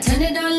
Turn 0.00 0.22
it 0.22 0.36
on, 0.38 0.49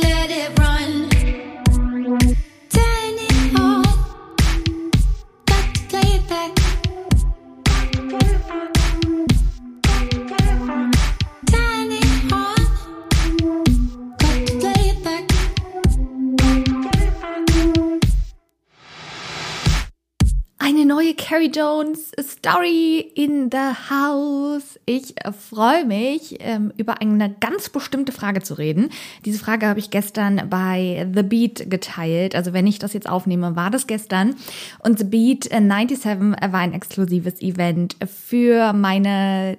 Carrie 21.42 21.52
Jones 21.56 22.12
Story 22.20 23.00
in 23.16 23.50
the 23.52 23.74
House. 23.90 24.80
Ich 24.86 25.16
äh, 25.26 25.32
freue 25.32 25.86
mich, 25.86 26.38
ähm, 26.40 26.72
über 26.78 27.02
eine 27.02 27.34
ganz 27.40 27.70
bestimmte 27.70 28.12
Frage 28.12 28.44
zu 28.44 28.60
reden. 28.60 28.90
Diese 29.26 29.40
Frage 29.40 29.66
habe 29.66 29.80
ich 29.80 29.90
gestern 29.90 30.50
bei 30.52 31.10
The 31.16 31.24
Beat 31.24 31.68
geteilt. 31.68 32.36
Also 32.36 32.54
wenn 32.54 32.68
ich 32.68 32.78
das 32.78 32.94
jetzt 32.94 33.10
aufnehme, 33.10 33.56
war 33.56 33.72
das 33.72 33.88
gestern. 33.88 34.36
Und 34.84 35.00
The 35.00 35.06
Beat 35.06 35.46
97 35.46 36.06
war 36.06 36.60
ein 36.60 36.74
exklusives 36.74 37.42
Event 37.42 37.96
für 38.06 38.74
meine 38.74 39.58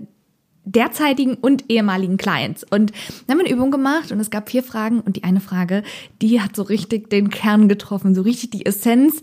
derzeitigen 0.65 1.35
und 1.35 1.69
ehemaligen 1.69 2.17
Clients. 2.17 2.63
Und 2.63 2.93
dann 3.27 3.35
haben 3.35 3.39
wir 3.39 3.47
eine 3.47 3.55
Übung 3.57 3.73
gemacht 3.73 4.13
und 4.13 4.21
es 4.21 4.31
gab 4.31 4.51
vier 4.51 4.63
Fragen 4.63 5.01
und 5.01 5.17
die 5.17 5.25
eine 5.25 5.41
Frage, 5.41 5.83
die 6.21 6.41
hat 6.41 6.55
so 6.55 6.63
richtig 6.63 7.11
den 7.11 7.31
Kern 7.31 7.67
getroffen, 7.67 8.15
so 8.15 8.23
richtig 8.23 8.51
die 8.51 8.67
Essenz 8.67 9.21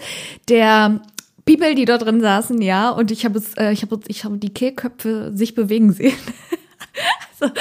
der 0.50 1.02
People, 1.46 1.76
die 1.76 1.86
da 1.86 1.98
drin 1.98 2.22
saßen, 2.22 2.62
ja. 2.62 2.90
Und 2.90 3.12
ich 3.12 3.26
habe 3.26 3.38
es, 3.38 3.54
äh, 3.56 3.72
ich 3.72 3.82
habe, 3.82 4.00
ich 4.08 4.24
habe 4.24 4.38
die 4.38 4.54
Kehlköpfe 4.54 5.32
sich 5.34 5.56
bewegen 5.56 5.92
sehen. 5.92 6.18
also, 7.42 7.54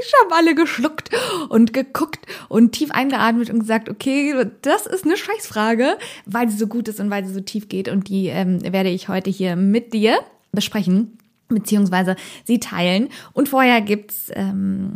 ich 0.00 0.12
habe 0.22 0.34
alle 0.34 0.54
geschluckt 0.54 1.10
und 1.48 1.72
geguckt 1.72 2.20
und 2.48 2.72
tief 2.72 2.90
eingeatmet 2.90 3.50
und 3.50 3.60
gesagt, 3.60 3.88
okay, 3.88 4.34
das 4.62 4.86
ist 4.86 5.04
eine 5.04 5.16
Scheißfrage, 5.16 5.98
weil 6.26 6.48
sie 6.48 6.56
so 6.56 6.66
gut 6.66 6.88
ist 6.88 7.00
und 7.00 7.10
weil 7.10 7.24
sie 7.24 7.34
so 7.34 7.40
tief 7.40 7.68
geht. 7.68 7.88
Und 7.88 8.08
die 8.08 8.28
ähm, 8.28 8.60
werde 8.62 8.90
ich 8.90 9.08
heute 9.08 9.30
hier 9.30 9.56
mit 9.56 9.92
dir 9.92 10.18
besprechen 10.52 11.18
beziehungsweise 11.54 12.16
sie 12.44 12.60
teilen. 12.60 13.08
Und 13.32 13.48
vorher 13.48 13.80
gibt's 13.80 14.30
ähm, 14.34 14.94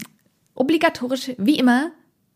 obligatorisch, 0.55 1.33
wie 1.39 1.59
immer, 1.59 1.91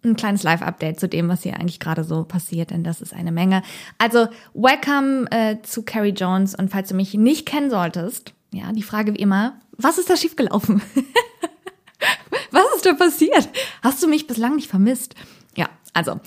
ein 0.04 0.16
kleines 0.16 0.42
Live-Update 0.42 0.98
zu 0.98 1.08
dem, 1.08 1.28
was 1.28 1.42
hier 1.42 1.54
eigentlich 1.54 1.80
gerade 1.80 2.04
so 2.04 2.24
passiert, 2.24 2.70
denn 2.70 2.84
das 2.84 3.00
ist 3.00 3.12
eine 3.12 3.32
Menge. 3.32 3.62
Also, 3.98 4.28
welcome 4.54 5.30
äh, 5.30 5.56
zu 5.62 5.82
Carrie 5.82 6.10
Jones 6.10 6.54
und 6.54 6.70
falls 6.70 6.88
du 6.88 6.94
mich 6.94 7.14
nicht 7.14 7.46
kennen 7.46 7.70
solltest, 7.70 8.32
ja, 8.52 8.72
die 8.72 8.82
Frage 8.82 9.14
wie 9.14 9.18
immer, 9.18 9.54
was 9.76 9.98
ist 9.98 10.10
da 10.10 10.16
schiefgelaufen? 10.16 10.82
was 12.50 12.64
ist 12.76 12.86
da 12.86 12.94
passiert? 12.94 13.48
Hast 13.82 14.02
du 14.02 14.08
mich 14.08 14.26
bislang 14.26 14.56
nicht 14.56 14.68
vermisst? 14.68 15.14
Ja, 15.56 15.68
also, 15.92 16.20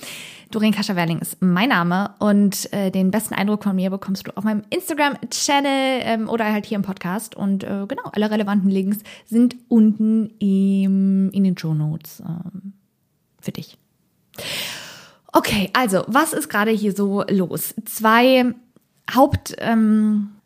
Doreen 0.50 0.72
Kascher-Werling 0.72 1.18
ist 1.18 1.42
mein 1.42 1.70
Name 1.70 2.14
und 2.20 2.72
äh, 2.72 2.90
den 2.90 3.10
besten 3.10 3.34
Eindruck 3.34 3.64
von 3.64 3.74
mir 3.74 3.90
bekommst 3.90 4.26
du 4.26 4.36
auf 4.36 4.44
meinem 4.44 4.62
Instagram-Channel 4.70 6.00
ähm, 6.04 6.28
oder 6.28 6.44
halt 6.44 6.64
hier 6.64 6.76
im 6.76 6.82
Podcast. 6.82 7.34
Und 7.34 7.64
äh, 7.64 7.86
genau, 7.88 8.04
alle 8.12 8.30
relevanten 8.30 8.70
Links 8.70 8.98
sind 9.24 9.56
unten 9.68 10.30
im, 10.38 11.30
in 11.30 11.42
den 11.42 11.58
Show 11.58 11.74
Notes 11.74 12.20
ähm, 12.20 12.74
für 13.44 13.52
dich. 13.52 13.78
Okay, 15.32 15.70
also, 15.72 16.04
was 16.06 16.32
ist 16.32 16.48
gerade 16.48 16.70
hier 16.70 16.94
so 16.94 17.24
los? 17.28 17.74
Zwei 17.84 18.54
Haupt, 19.12 19.54
ähm, 19.58 20.36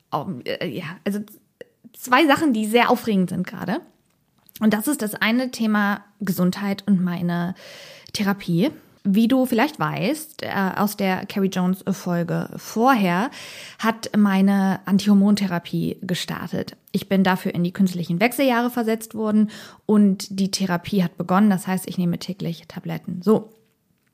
äh, 0.45 0.67
ja, 0.69 0.85
also 1.05 1.21
zwei 1.93 2.27
Sachen, 2.27 2.53
die 2.53 2.67
sehr 2.67 2.91
aufregend 2.91 3.31
sind 3.31 3.47
gerade. 3.47 3.81
Und 4.61 4.75
das 4.75 4.89
ist 4.89 5.03
das 5.03 5.15
eine 5.15 5.51
Thema 5.51 6.05
Gesundheit 6.21 6.85
und 6.87 7.03
meine 7.03 7.55
Therapie. 8.13 8.71
Wie 9.11 9.27
du 9.27 9.47
vielleicht 9.47 9.81
weißt, 9.81 10.43
äh, 10.43 10.51
aus 10.77 10.99
der 10.99 11.25
Carrie 11.25 11.49
Jones 11.49 11.83
Folge 11.93 12.51
vorher 12.57 13.31
hat 13.79 14.11
meine 14.15 14.81
Antihormontherapie 14.85 15.97
gestartet. 16.03 16.77
Ich 16.93 17.09
bin 17.09 17.25
dafür 17.25 17.55
in 17.55 17.65
die 17.65 17.73
künstlichen 17.73 18.21
Wechseljahre 18.21 18.69
versetzt 18.69 19.15
worden 19.15 19.49
und 19.87 20.39
die 20.39 20.51
Therapie 20.51 21.03
hat 21.03 21.17
begonnen. 21.17 21.49
Das 21.49 21.67
heißt, 21.67 21.89
ich 21.89 21.97
nehme 21.97 22.19
täglich 22.19 22.65
Tabletten. 22.69 23.23
So. 23.23 23.49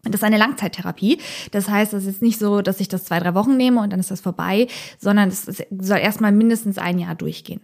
Das 0.05 0.21
ist 0.21 0.25
eine 0.25 0.39
Langzeittherapie. 0.39 1.19
Das 1.51 1.69
heißt, 1.69 1.93
es 1.93 2.07
ist 2.07 2.23
nicht 2.23 2.39
so, 2.39 2.63
dass 2.63 2.79
ich 2.79 2.87
das 2.87 3.05
zwei, 3.05 3.19
drei 3.19 3.35
Wochen 3.35 3.57
nehme 3.57 3.81
und 3.81 3.93
dann 3.93 3.99
ist 3.99 4.13
das 4.13 4.21
vorbei, 4.21 4.69
sondern 5.01 5.29
es 5.29 5.47
soll 5.47 5.99
erstmal 5.99 6.31
mindestens 6.31 6.79
ein 6.79 7.01
Jahr 7.01 7.17
durchgehen. 7.17 7.63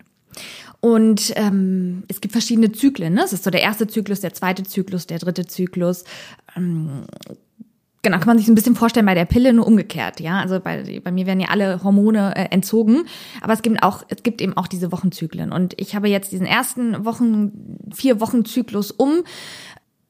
Und 0.80 1.32
ähm, 1.36 2.04
es 2.08 2.20
gibt 2.20 2.32
verschiedene 2.32 2.72
Zyklen. 2.72 3.14
Ne? 3.14 3.22
Es 3.22 3.32
ist 3.32 3.44
so 3.44 3.50
der 3.50 3.62
erste 3.62 3.86
Zyklus, 3.86 4.20
der 4.20 4.32
zweite 4.32 4.62
Zyklus, 4.62 5.06
der 5.06 5.18
dritte 5.18 5.46
Zyklus. 5.46 6.04
Ähm, 6.56 7.04
genau, 8.00 8.18
kann 8.18 8.28
man 8.28 8.38
sich 8.38 8.46
so 8.46 8.52
ein 8.52 8.54
bisschen 8.54 8.76
vorstellen 8.76 9.04
bei 9.04 9.14
der 9.14 9.26
Pille 9.26 9.52
nur 9.52 9.66
umgekehrt. 9.66 10.20
Ja, 10.20 10.40
also 10.40 10.58
bei, 10.58 11.00
bei 11.04 11.12
mir 11.12 11.26
werden 11.26 11.40
ja 11.40 11.48
alle 11.48 11.84
Hormone 11.84 12.34
äh, 12.34 12.46
entzogen, 12.50 13.04
aber 13.42 13.52
es 13.52 13.60
gibt 13.60 13.82
auch 13.82 14.04
es 14.08 14.22
gibt 14.22 14.40
eben 14.40 14.56
auch 14.56 14.66
diese 14.66 14.90
Wochenzyklen. 14.90 15.52
Und 15.52 15.78
ich 15.78 15.94
habe 15.94 16.08
jetzt 16.08 16.32
diesen 16.32 16.46
ersten 16.46 17.04
Wochen 17.04 17.78
vier 17.94 18.20
Wochen 18.20 18.44
Zyklus 18.46 18.90
um. 18.90 19.22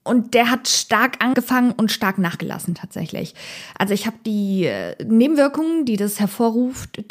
Und 0.02 0.32
der 0.32 0.50
hat 0.50 0.66
stark 0.66 1.22
angefangen 1.22 1.72
und 1.72 1.92
stark 1.92 2.16
nachgelassen 2.16 2.74
tatsächlich. 2.74 3.34
Also 3.76 3.92
ich 3.92 4.06
habe 4.06 4.16
die 4.24 4.64
äh, 4.64 4.96
Nebenwirkungen, 5.04 5.84
die 5.84 5.96
das 5.96 6.18
hervorruft, 6.18 7.04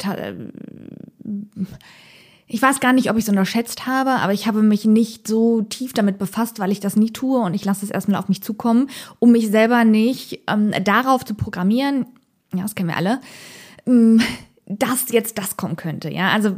ich 2.52 2.60
weiß 2.60 2.80
gar 2.80 2.92
nicht, 2.92 3.08
ob 3.10 3.16
ich 3.16 3.22
es 3.22 3.28
unterschätzt 3.28 3.86
habe, 3.86 4.10
aber 4.10 4.32
ich 4.32 4.48
habe 4.48 4.60
mich 4.60 4.84
nicht 4.84 5.28
so 5.28 5.62
tief 5.62 5.92
damit 5.92 6.18
befasst, 6.18 6.58
weil 6.58 6.72
ich 6.72 6.80
das 6.80 6.96
nie 6.96 7.12
tue 7.12 7.38
und 7.40 7.54
ich 7.54 7.64
lasse 7.64 7.84
es 7.84 7.92
erstmal 7.92 8.18
auf 8.18 8.28
mich 8.28 8.42
zukommen, 8.42 8.90
um 9.20 9.30
mich 9.30 9.50
selber 9.50 9.84
nicht 9.84 10.40
ähm, 10.48 10.72
darauf 10.82 11.24
zu 11.24 11.34
programmieren, 11.34 12.06
ja, 12.52 12.62
das 12.62 12.74
kennen 12.74 12.88
wir 12.88 12.96
alle, 12.96 13.20
ähm, 13.86 14.20
dass 14.66 15.12
jetzt 15.12 15.38
das 15.38 15.56
kommen 15.56 15.76
könnte. 15.76 16.10
Ja, 16.10 16.30
also 16.30 16.56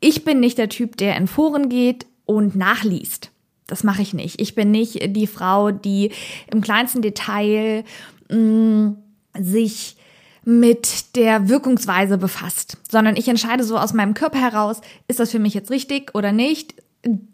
ich 0.00 0.24
bin 0.24 0.40
nicht 0.40 0.56
der 0.56 0.70
Typ, 0.70 0.96
der 0.96 1.14
in 1.18 1.26
Foren 1.26 1.68
geht 1.68 2.06
und 2.24 2.56
nachliest. 2.56 3.30
Das 3.66 3.84
mache 3.84 4.00
ich 4.00 4.14
nicht. 4.14 4.40
Ich 4.40 4.54
bin 4.54 4.70
nicht 4.70 5.14
die 5.14 5.26
Frau, 5.26 5.72
die 5.72 6.10
im 6.50 6.62
kleinsten 6.62 7.02
Detail 7.02 7.84
mh, 8.30 8.38
mm, 8.38 8.96
sich 9.38 9.96
mit 10.44 11.16
der 11.16 11.48
Wirkungsweise 11.48 12.18
befasst, 12.18 12.78
sondern 12.90 13.16
ich 13.16 13.28
entscheide 13.28 13.64
so 13.64 13.78
aus 13.78 13.92
meinem 13.92 14.14
Körper 14.14 14.40
heraus, 14.40 14.80
ist 15.08 15.20
das 15.20 15.30
für 15.30 15.38
mich 15.38 15.54
jetzt 15.54 15.70
richtig 15.70 16.14
oder 16.14 16.32
nicht, 16.32 16.74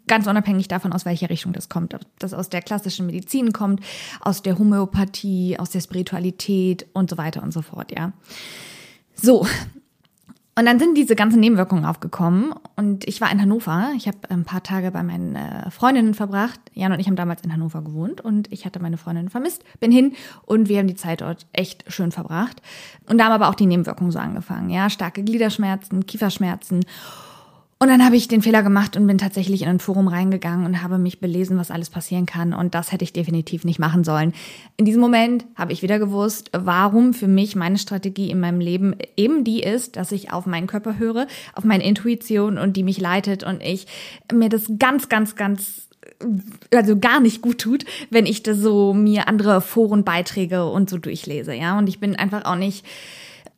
ganz 0.07 0.27
unabhängig 0.27 0.67
davon, 0.67 0.93
aus 0.93 1.05
welcher 1.05 1.29
Richtung 1.29 1.53
das 1.53 1.69
kommt. 1.69 1.93
Ob 1.93 2.01
das 2.17 2.33
aus 2.33 2.49
der 2.49 2.61
klassischen 2.61 3.05
Medizin 3.05 3.53
kommt, 3.53 3.81
aus 4.21 4.41
der 4.41 4.57
Homöopathie, 4.57 5.57
aus 5.59 5.69
der 5.69 5.81
Spiritualität 5.81 6.87
und 6.93 7.09
so 7.09 7.17
weiter 7.17 7.43
und 7.43 7.53
so 7.53 7.61
fort, 7.61 7.91
ja. 7.91 8.13
So, 9.15 9.45
und 10.59 10.65
dann 10.65 10.77
sind 10.77 10.97
diese 10.97 11.15
ganzen 11.15 11.39
Nebenwirkungen 11.39 11.85
aufgekommen 11.85 12.53
und 12.75 13.07
ich 13.07 13.21
war 13.21 13.31
in 13.31 13.41
Hannover. 13.41 13.93
Ich 13.95 14.09
habe 14.09 14.17
ein 14.27 14.43
paar 14.43 14.61
Tage 14.61 14.91
bei 14.91 15.03
meinen 15.03 15.37
äh, 15.37 15.71
Freundinnen 15.71 16.13
verbracht. 16.13 16.59
Jan 16.73 16.91
und 16.91 16.99
ich 16.99 17.07
haben 17.07 17.15
damals 17.15 17.41
in 17.43 17.53
Hannover 17.53 17.81
gewohnt 17.81 18.19
und 18.19 18.51
ich 18.51 18.65
hatte 18.65 18.81
meine 18.81 18.97
Freundinnen 18.97 19.29
vermisst, 19.29 19.63
bin 19.79 19.89
hin 19.89 20.15
und 20.45 20.67
wir 20.67 20.79
haben 20.79 20.87
die 20.87 20.95
Zeit 20.95 21.21
dort 21.21 21.47
echt 21.53 21.85
schön 21.89 22.11
verbracht. 22.11 22.61
Und 23.07 23.19
da 23.19 23.25
haben 23.25 23.31
aber 23.31 23.47
auch 23.47 23.55
die 23.55 23.67
Nebenwirkungen 23.67 24.11
so 24.11 24.19
angefangen. 24.19 24.69
Ja, 24.69 24.89
starke 24.89 25.23
Gliederschmerzen, 25.23 26.05
Kieferschmerzen 26.05 26.81
und 27.81 27.87
dann 27.87 28.03
habe 28.03 28.17
ich 28.17 28.27
den 28.27 28.41
Fehler 28.41 28.61
gemacht 28.61 28.97
und 28.97 29.07
bin 29.07 29.17
tatsächlich 29.17 29.61
in 29.61 29.69
ein 29.69 29.79
Forum 29.79 30.09
reingegangen 30.09 30.65
und 30.65 30.83
habe 30.83 30.97
mich 30.97 31.21
belesen, 31.21 31.57
was 31.57 31.71
alles 31.71 31.89
passieren 31.89 32.25
kann. 32.25 32.53
Und 32.53 32.75
das 32.75 32.91
hätte 32.91 33.05
ich 33.05 33.13
definitiv 33.13 33.63
nicht 33.63 33.79
machen 33.79 34.03
sollen. 34.03 34.33
In 34.75 34.83
diesem 34.83 34.99
Moment 34.99 35.45
habe 35.55 35.71
ich 35.71 35.81
wieder 35.81 35.97
gewusst, 35.97 36.49
warum 36.51 37.13
für 37.13 37.29
mich 37.29 37.55
meine 37.55 37.77
Strategie 37.77 38.31
in 38.31 38.41
meinem 38.41 38.59
Leben 38.59 38.97
eben 39.15 39.45
die 39.45 39.63
ist, 39.63 39.95
dass 39.95 40.11
ich 40.11 40.33
auf 40.33 40.45
meinen 40.45 40.67
Körper 40.67 40.99
höre, 40.99 41.25
auf 41.53 41.63
meine 41.63 41.85
Intuition 41.85 42.57
und 42.57 42.75
die 42.75 42.83
mich 42.83 42.99
leitet 42.99 43.45
und 43.45 43.63
ich 43.63 43.87
mir 44.33 44.49
das 44.49 44.69
ganz, 44.77 45.07
ganz, 45.07 45.37
ganz 45.37 45.87
also 46.73 46.99
gar 46.99 47.21
nicht 47.21 47.41
gut 47.41 47.59
tut, 47.59 47.85
wenn 48.09 48.25
ich 48.25 48.43
da 48.43 48.55
so 48.55 48.93
mir 48.93 49.29
andere 49.29 49.61
Forenbeiträge 49.61 50.65
und 50.65 50.89
so 50.89 50.97
durchlese, 50.97 51.53
ja. 51.53 51.77
Und 51.77 51.87
ich 51.87 52.01
bin 52.01 52.17
einfach 52.17 52.43
auch 52.43 52.55
nicht 52.55 52.85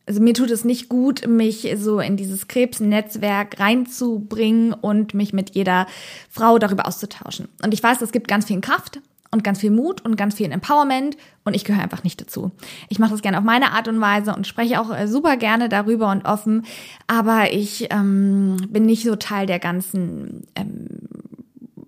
also 0.06 0.22
mir 0.22 0.34
tut 0.34 0.50
es 0.50 0.66
nicht 0.66 0.90
gut, 0.90 1.28
mich 1.28 1.72
so 1.78 2.00
in 2.00 2.18
dieses 2.18 2.48
Krebsnetzwerk 2.48 3.60
reinzubringen 3.60 4.74
und 4.74 5.14
mich 5.14 5.32
mit 5.34 5.56
jeder 5.56 5.88
Frau 6.30 6.58
darüber 6.58 6.88
auszutauschen. 6.88 7.48
Und 7.64 7.74
ich 7.74 7.84
weiß, 7.84 8.02
es 8.02 8.12
gibt 8.12 8.28
ganz 8.28 8.46
viel 8.46 8.60
Kraft 8.62 9.00
und 9.32 9.44
ganz 9.44 9.60
viel 9.60 9.72
Mut 9.72 10.02
und 10.02 10.18
ganz 10.18 10.36
viel 10.36 10.52
Empowerment 10.52 11.16
und 11.46 11.56
ich 11.56 11.64
gehöre 11.64 11.82
einfach 11.82 12.04
nicht 12.04 12.20
dazu. 12.20 12.52
Ich 12.90 13.00
mache 13.00 13.12
das 13.12 13.22
gerne 13.22 13.38
auf 13.38 13.44
meine 13.44 13.72
Art 13.72 13.88
und 13.88 14.02
Weise 14.02 14.36
und 14.36 14.46
spreche 14.46 14.82
auch 14.82 14.94
äh, 14.94 15.08
super 15.08 15.38
gerne 15.38 15.70
darüber 15.70 16.12
und 16.12 16.26
offen, 16.26 16.66
aber 17.08 17.54
ich 17.54 17.88
ähm, 17.92 18.58
bin 18.70 18.86
nicht 18.86 19.04
so 19.04 19.16
Teil 19.16 19.46
der 19.46 19.60
ganzen 19.60 20.48
ähm, 20.56 20.88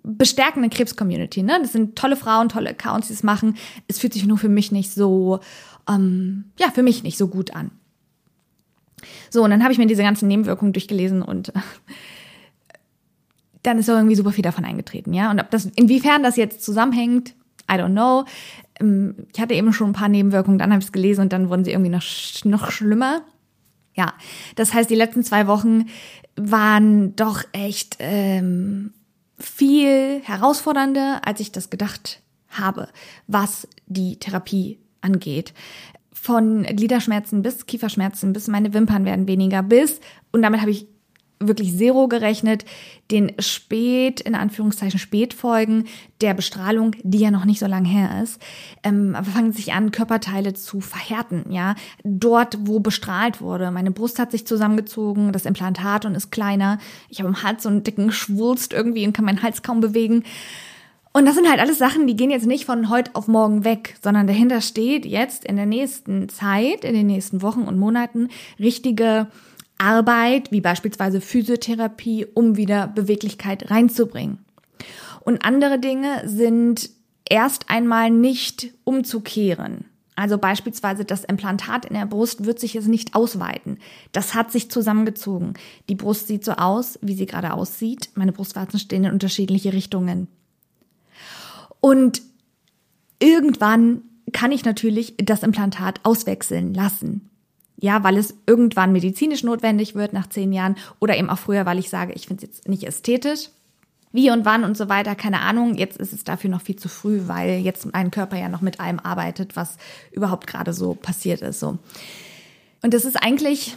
bestärkenden 0.04 0.70
Krebs-Community. 0.70 1.44
Ne? 1.44 1.60
Das 1.62 1.74
sind 1.74 1.98
tolle 1.98 2.16
Frauen, 2.16 2.50
tolle 2.50 2.70
Accounts, 2.70 3.08
die 3.08 3.14
es 3.14 3.24
machen. 3.24 3.58
Es 3.88 4.00
fühlt 4.00 4.14
sich 4.14 4.26
nur 4.26 4.38
für 4.38 4.50
mich 4.50 4.72
nicht 4.72 4.92
so, 4.92 5.40
ähm, 5.90 6.46
ja, 6.60 6.70
für 6.72 6.84
mich 6.84 7.04
nicht 7.04 7.18
so 7.18 7.28
gut 7.28 7.56
an. 7.56 7.72
So, 9.30 9.44
und 9.44 9.50
dann 9.50 9.64
habe 9.64 9.74
ich 9.74 9.80
mir 9.80 9.88
diese 9.88 10.04
ganzen 10.04 10.28
Nebenwirkungen 10.28 10.74
durchgelesen 10.74 11.22
und 11.22 11.50
äh, 11.50 11.60
dann 13.64 13.78
ist 13.80 13.88
irgendwie 13.88 14.16
super 14.16 14.32
viel 14.32 14.44
davon 14.44 14.66
eingetreten, 14.66 15.14
ja. 15.14 15.32
Und 15.32 15.40
ob 15.40 15.50
das, 15.52 15.66
inwiefern 15.76 16.24
das 16.24 16.36
jetzt 16.36 16.64
zusammenhängt, 16.64 17.34
I 17.72 17.76
don't 17.76 17.92
know. 17.92 18.26
Ähm, 18.80 19.16
ich 19.34 19.40
hatte 19.40 19.54
eben 19.54 19.74
schon 19.74 19.92
ein 19.92 19.94
paar 19.94 20.10
Nebenwirkungen, 20.10 20.58
dann 20.58 20.72
habe 20.72 20.80
ich 20.80 20.88
es 20.88 20.92
gelesen 20.92 21.22
und 21.22 21.34
dann 21.34 21.50
wurden 21.50 21.64
sie 21.64 21.72
irgendwie 21.72 21.92
noch, 21.92 22.04
noch 22.44 22.72
schlimmer. 22.72 23.22
Ja, 23.96 24.14
das 24.56 24.74
heißt, 24.74 24.90
die 24.90 24.96
letzten 24.96 25.24
zwei 25.24 25.48
Wochen 25.48 25.86
waren 26.36 27.16
doch 27.16 27.44
echt 27.52 27.98
ähm, 28.00 28.94
viel 29.38 30.22
herausfordernder, 30.24 31.22
als 31.26 31.40
ich 31.40 31.52
das 31.52 31.70
gedacht 31.70 32.22
habe, 32.50 32.90
was 33.28 33.68
die 33.86 34.18
Therapie 34.18 34.80
angeht. 35.02 35.54
Von 36.24 36.64
Gliederschmerzen 36.64 37.42
bis 37.42 37.66
Kieferschmerzen, 37.66 38.32
bis 38.32 38.48
meine 38.48 38.74
Wimpern 38.74 39.04
werden 39.04 39.28
weniger, 39.28 39.62
bis, 39.62 40.00
und 40.32 40.42
damit 40.42 40.62
habe 40.62 40.72
ich 40.72 40.88
wirklich 41.42 41.76
Zero 41.76 42.08
gerechnet, 42.08 42.64
den 43.12 43.34
Spät, 43.40 44.22
in 44.22 44.34
Anführungszeichen 44.34 45.00
Spätfolgen 45.00 45.84
der 46.22 46.34
Bestrahlung, 46.34 46.96
die 47.04 47.18
ja 47.18 47.30
noch 47.30 47.44
nicht 47.44 47.60
so 47.60 47.68
lange 47.68 47.90
her 47.90 48.24
ist, 48.24 48.42
ähm, 48.86 49.18
fangen 49.34 49.52
sich 49.52 49.74
an, 49.74 49.92
Körperteile 49.92 50.54
zu 50.54 50.80
verhärten, 50.80 51.52
ja. 51.52 51.76
Dort, 52.06 52.58
wo 52.62 52.80
bestrahlt 52.80 53.42
wurde. 53.42 53.70
Meine 53.72 53.92
Brust 53.92 54.18
hat 54.18 54.32
sich 54.32 54.48
zusammengezogen, 54.48 55.34
das 55.34 55.46
Implantat 55.46 56.06
und 56.06 56.16
ist 56.16 56.32
kleiner. 56.32 56.78
Ich 57.10 57.20
habe 57.20 57.28
im 57.28 57.44
Hals 57.44 57.64
so 57.64 57.70
einen 57.70 57.84
dicken 57.84 58.14
Schwulst 58.14 58.72
irgendwie 58.72 59.06
und 59.06 59.12
kann 59.12 59.26
meinen 59.26 59.44
Hals 59.44 59.62
kaum 59.62 59.82
bewegen. 59.82 60.24
Und 61.16 61.26
das 61.26 61.36
sind 61.36 61.48
halt 61.48 61.60
alles 61.60 61.78
Sachen, 61.78 62.08
die 62.08 62.16
gehen 62.16 62.32
jetzt 62.32 62.48
nicht 62.48 62.66
von 62.66 62.90
heute 62.90 63.12
auf 63.14 63.28
morgen 63.28 63.64
weg, 63.64 63.96
sondern 64.02 64.26
dahinter 64.26 64.62
steht 64.62 65.06
jetzt 65.06 65.46
in 65.46 65.56
der 65.56 65.68
nächsten 65.68 66.28
Zeit, 66.28 66.84
in 66.84 66.96
den 66.96 67.06
nächsten 67.06 67.44
Wochen 67.44 67.62
und 67.62 67.78
Monaten 67.78 68.30
richtige 68.60 69.28
Arbeit, 69.78 70.52
wie 70.52 70.62
beispielsweise 70.62 71.22
Physiotherapie, 71.22 72.26
um 72.34 72.58
wieder 72.58 72.88
Beweglichkeit 72.88 73.70
reinzubringen. 73.70 74.40
Und 75.22 75.46
andere 75.46 75.78
Dinge 75.78 76.24
sind 76.26 76.90
erst 77.30 77.70
einmal 77.70 78.10
nicht 78.10 78.74
umzukehren. 78.84 79.86
Also 80.16 80.40
beispielsweise 80.40 81.06
das 81.06 81.24
Implantat 81.24 81.86
in 81.86 81.96
der 81.96 82.06
Brust 82.06 82.46
wird 82.46 82.60
sich 82.60 82.74
jetzt 82.74 82.88
nicht 82.88 83.16
ausweiten. 83.16 83.78
Das 84.12 84.34
hat 84.34 84.52
sich 84.52 84.70
zusammengezogen. 84.70 85.54
Die 85.90 85.96
Brust 85.96 86.28
sieht 86.28 86.44
so 86.44 86.54
aus, 86.54 86.98
wie 87.02 87.14
sie 87.14 87.26
gerade 87.26 87.54
aussieht. 87.54 88.10
Meine 88.16 88.32
Brustwarzen 88.32 88.80
stehen 88.80 89.06
in 89.06 89.12
unterschiedliche 89.12 89.74
Richtungen. 89.74 90.28
Und 91.84 92.22
irgendwann 93.20 94.04
kann 94.32 94.54
ich 94.54 94.64
natürlich 94.64 95.16
das 95.18 95.44
Implantat 95.44 96.00
auswechseln 96.04 96.74
lassen. 96.74 97.30
Ja, 97.76 98.06
weil 98.06 98.16
es 98.16 98.36
irgendwann 98.48 98.94
medizinisch 98.94 99.44
notwendig 99.44 99.94
wird 99.94 100.14
nach 100.14 100.30
zehn 100.30 100.54
Jahren 100.54 100.78
oder 101.00 101.18
eben 101.18 101.30
auch 101.30 101.40
früher, 101.40 101.66
weil 101.66 101.80
ich 101.80 101.90
sage, 101.90 102.14
ich 102.14 102.28
finde 102.28 102.46
es 102.46 102.56
jetzt 102.56 102.70
nicht 102.70 102.84
ästhetisch. 102.84 103.50
Wie 104.14 104.32
und 104.32 104.46
wann 104.46 104.64
und 104.64 104.78
so 104.78 104.88
weiter, 104.88 105.14
keine 105.16 105.42
Ahnung. 105.42 105.76
Jetzt 105.76 105.98
ist 105.98 106.14
es 106.14 106.24
dafür 106.24 106.50
noch 106.50 106.62
viel 106.62 106.78
zu 106.78 106.88
früh, 106.88 107.24
weil 107.26 107.60
jetzt 107.60 107.92
mein 107.92 108.12
Körper 108.12 108.38
ja 108.38 108.48
noch 108.48 108.62
mit 108.62 108.80
allem 108.80 109.00
arbeitet, 109.00 109.58
was 109.58 109.76
überhaupt 110.14 110.48
gerade 110.48 110.72
so 110.72 110.94
passiert 110.94 111.42
ist. 111.42 111.60
So. 111.60 111.80
Und 112.82 112.94
das 112.94 113.04
ist 113.04 113.22
eigentlich 113.22 113.76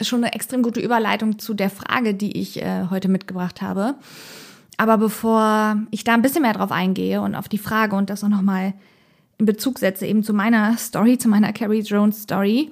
schon 0.00 0.24
eine 0.24 0.34
extrem 0.34 0.64
gute 0.64 0.80
Überleitung 0.80 1.38
zu 1.38 1.54
der 1.54 1.70
Frage, 1.70 2.14
die 2.14 2.40
ich 2.40 2.60
äh, 2.60 2.86
heute 2.90 3.08
mitgebracht 3.08 3.62
habe. 3.62 3.94
Aber 4.76 4.98
bevor 4.98 5.78
ich 5.90 6.04
da 6.04 6.14
ein 6.14 6.22
bisschen 6.22 6.42
mehr 6.42 6.54
drauf 6.54 6.72
eingehe 6.72 7.20
und 7.20 7.34
auf 7.34 7.48
die 7.48 7.58
Frage 7.58 7.96
und 7.96 8.10
das 8.10 8.24
auch 8.24 8.28
nochmal 8.28 8.74
in 9.38 9.46
Bezug 9.46 9.78
setze, 9.78 10.06
eben 10.06 10.22
zu 10.22 10.32
meiner 10.32 10.76
Story, 10.78 11.18
zu 11.18 11.28
meiner 11.28 11.52
Carrie 11.52 11.80
Jones 11.80 12.22
Story. 12.22 12.70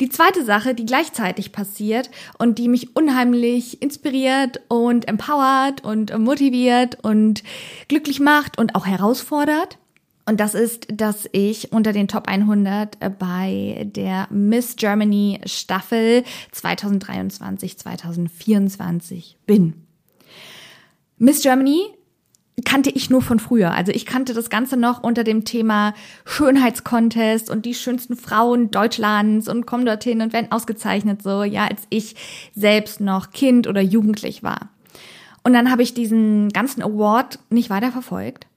Die 0.00 0.10
zweite 0.10 0.44
Sache, 0.44 0.74
die 0.74 0.86
gleichzeitig 0.86 1.52
passiert 1.52 2.10
und 2.38 2.58
die 2.58 2.68
mich 2.68 2.96
unheimlich 2.96 3.82
inspiriert 3.82 4.60
und 4.68 5.08
empowert 5.08 5.84
und 5.84 6.16
motiviert 6.18 6.98
und 7.02 7.42
glücklich 7.88 8.20
macht 8.20 8.58
und 8.58 8.74
auch 8.74 8.86
herausfordert. 8.86 9.78
Und 10.24 10.38
das 10.38 10.54
ist, 10.54 10.86
dass 10.92 11.28
ich 11.32 11.72
unter 11.72 11.92
den 11.92 12.06
Top 12.08 12.28
100 12.28 13.18
bei 13.18 13.88
der 13.90 14.28
Miss 14.30 14.76
Germany 14.76 15.40
Staffel 15.46 16.22
2023-2024 16.54 19.34
bin. 19.46 19.82
Miss 21.22 21.40
Germany 21.40 21.84
kannte 22.64 22.90
ich 22.90 23.08
nur 23.08 23.22
von 23.22 23.38
früher. 23.38 23.70
Also 23.70 23.92
ich 23.92 24.06
kannte 24.06 24.34
das 24.34 24.50
Ganze 24.50 24.76
noch 24.76 25.04
unter 25.04 25.22
dem 25.22 25.44
Thema 25.44 25.94
Schönheitscontest 26.24 27.48
und 27.48 27.64
die 27.64 27.74
schönsten 27.74 28.16
Frauen 28.16 28.72
Deutschlands 28.72 29.48
und 29.48 29.64
kommen 29.64 29.86
dorthin 29.86 30.20
und 30.20 30.32
werden 30.32 30.50
ausgezeichnet, 30.50 31.22
so, 31.22 31.44
ja, 31.44 31.68
als 31.68 31.82
ich 31.90 32.16
selbst 32.56 33.00
noch 33.00 33.30
Kind 33.30 33.68
oder 33.68 33.80
Jugendlich 33.80 34.42
war. 34.42 34.70
Und 35.44 35.52
dann 35.52 35.70
habe 35.70 35.84
ich 35.84 35.94
diesen 35.94 36.48
ganzen 36.48 36.82
Award 36.82 37.38
nicht 37.50 37.70
weiter 37.70 37.92
verfolgt. 37.92 38.48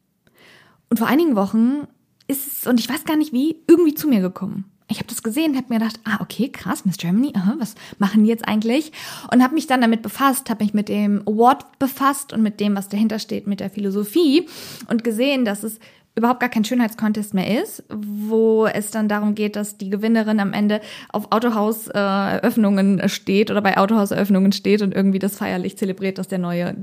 Und 0.89 0.97
vor 0.97 1.07
einigen 1.07 1.35
Wochen 1.35 1.87
ist 2.27 2.47
es, 2.47 2.65
und 2.65 2.79
ich 2.79 2.89
weiß 2.89 3.05
gar 3.05 3.15
nicht 3.15 3.31
wie, 3.31 3.57
irgendwie 3.67 3.93
zu 3.93 4.07
mir 4.07 4.21
gekommen 4.21 4.65
ich 4.87 4.97
habe 4.97 5.07
das 5.07 5.23
gesehen 5.23 5.55
habe 5.55 5.67
mir 5.69 5.79
gedacht, 5.79 5.99
ah, 6.03 6.17
okay, 6.21 6.49
krass, 6.49 6.85
Miss 6.85 6.97
Germany, 6.97 7.33
aha, 7.35 7.55
was 7.57 7.75
machen 7.97 8.23
die 8.23 8.29
jetzt 8.29 8.47
eigentlich? 8.47 8.91
Und 9.31 9.43
habe 9.43 9.55
mich 9.55 9.67
dann 9.67 9.81
damit 9.81 10.01
befasst, 10.01 10.49
habe 10.49 10.63
mich 10.63 10.73
mit 10.73 10.89
dem 10.89 11.23
Award 11.25 11.79
befasst 11.79 12.33
und 12.33 12.43
mit 12.43 12.59
dem, 12.59 12.75
was 12.75 12.89
dahinter 12.89 13.19
steht, 13.19 13.47
mit 13.47 13.59
der 13.59 13.69
Philosophie 13.69 14.47
und 14.87 15.03
gesehen, 15.03 15.43
dass 15.43 15.63
es 15.63 15.79
überhaupt 16.15 16.39
gar 16.39 16.49
kein 16.49 16.63
Schönheitskontest 16.63 17.33
mehr 17.33 17.61
ist, 17.61 17.83
wo 17.89 18.67
es 18.67 18.91
dann 18.91 19.09
darum 19.09 19.35
geht, 19.35 19.55
dass 19.57 19.77
die 19.77 19.89
Gewinnerin 19.89 20.39
am 20.39 20.53
Ende 20.53 20.79
auf 21.11 21.31
Autohauseröffnungen 21.31 23.09
steht 23.09 23.51
oder 23.51 23.61
bei 23.61 23.77
Autohauseröffnungen 23.77 24.53
steht 24.53 24.81
und 24.81 24.93
irgendwie 24.93 25.19
das 25.19 25.35
feierlich 25.35 25.77
zelebriert, 25.77 26.17
dass 26.17 26.29
der 26.29 26.39
neue 26.39 26.73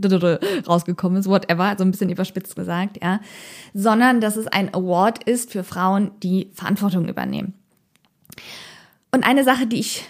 rausgekommen 0.69 1.21
ist, 1.21 1.29
whatever, 1.29 1.65
also 1.65 1.85
ein 1.85 1.93
bisschen 1.93 2.11
überspitzt 2.11 2.57
gesagt, 2.57 2.99
ja, 3.03 3.21
sondern 3.73 4.21
dass 4.21 4.37
es 4.37 4.49
ein 4.49 4.75
Award 4.75 5.25
ist 5.25 5.51
für 5.51 5.65
Frauen, 5.65 6.11
die 6.23 6.51
Verantwortung 6.53 7.09
übernehmen. 7.09 7.55
Und 9.11 9.25
eine 9.25 9.45
Sache, 9.45 9.67
die 9.67 9.81
ich 9.81 10.05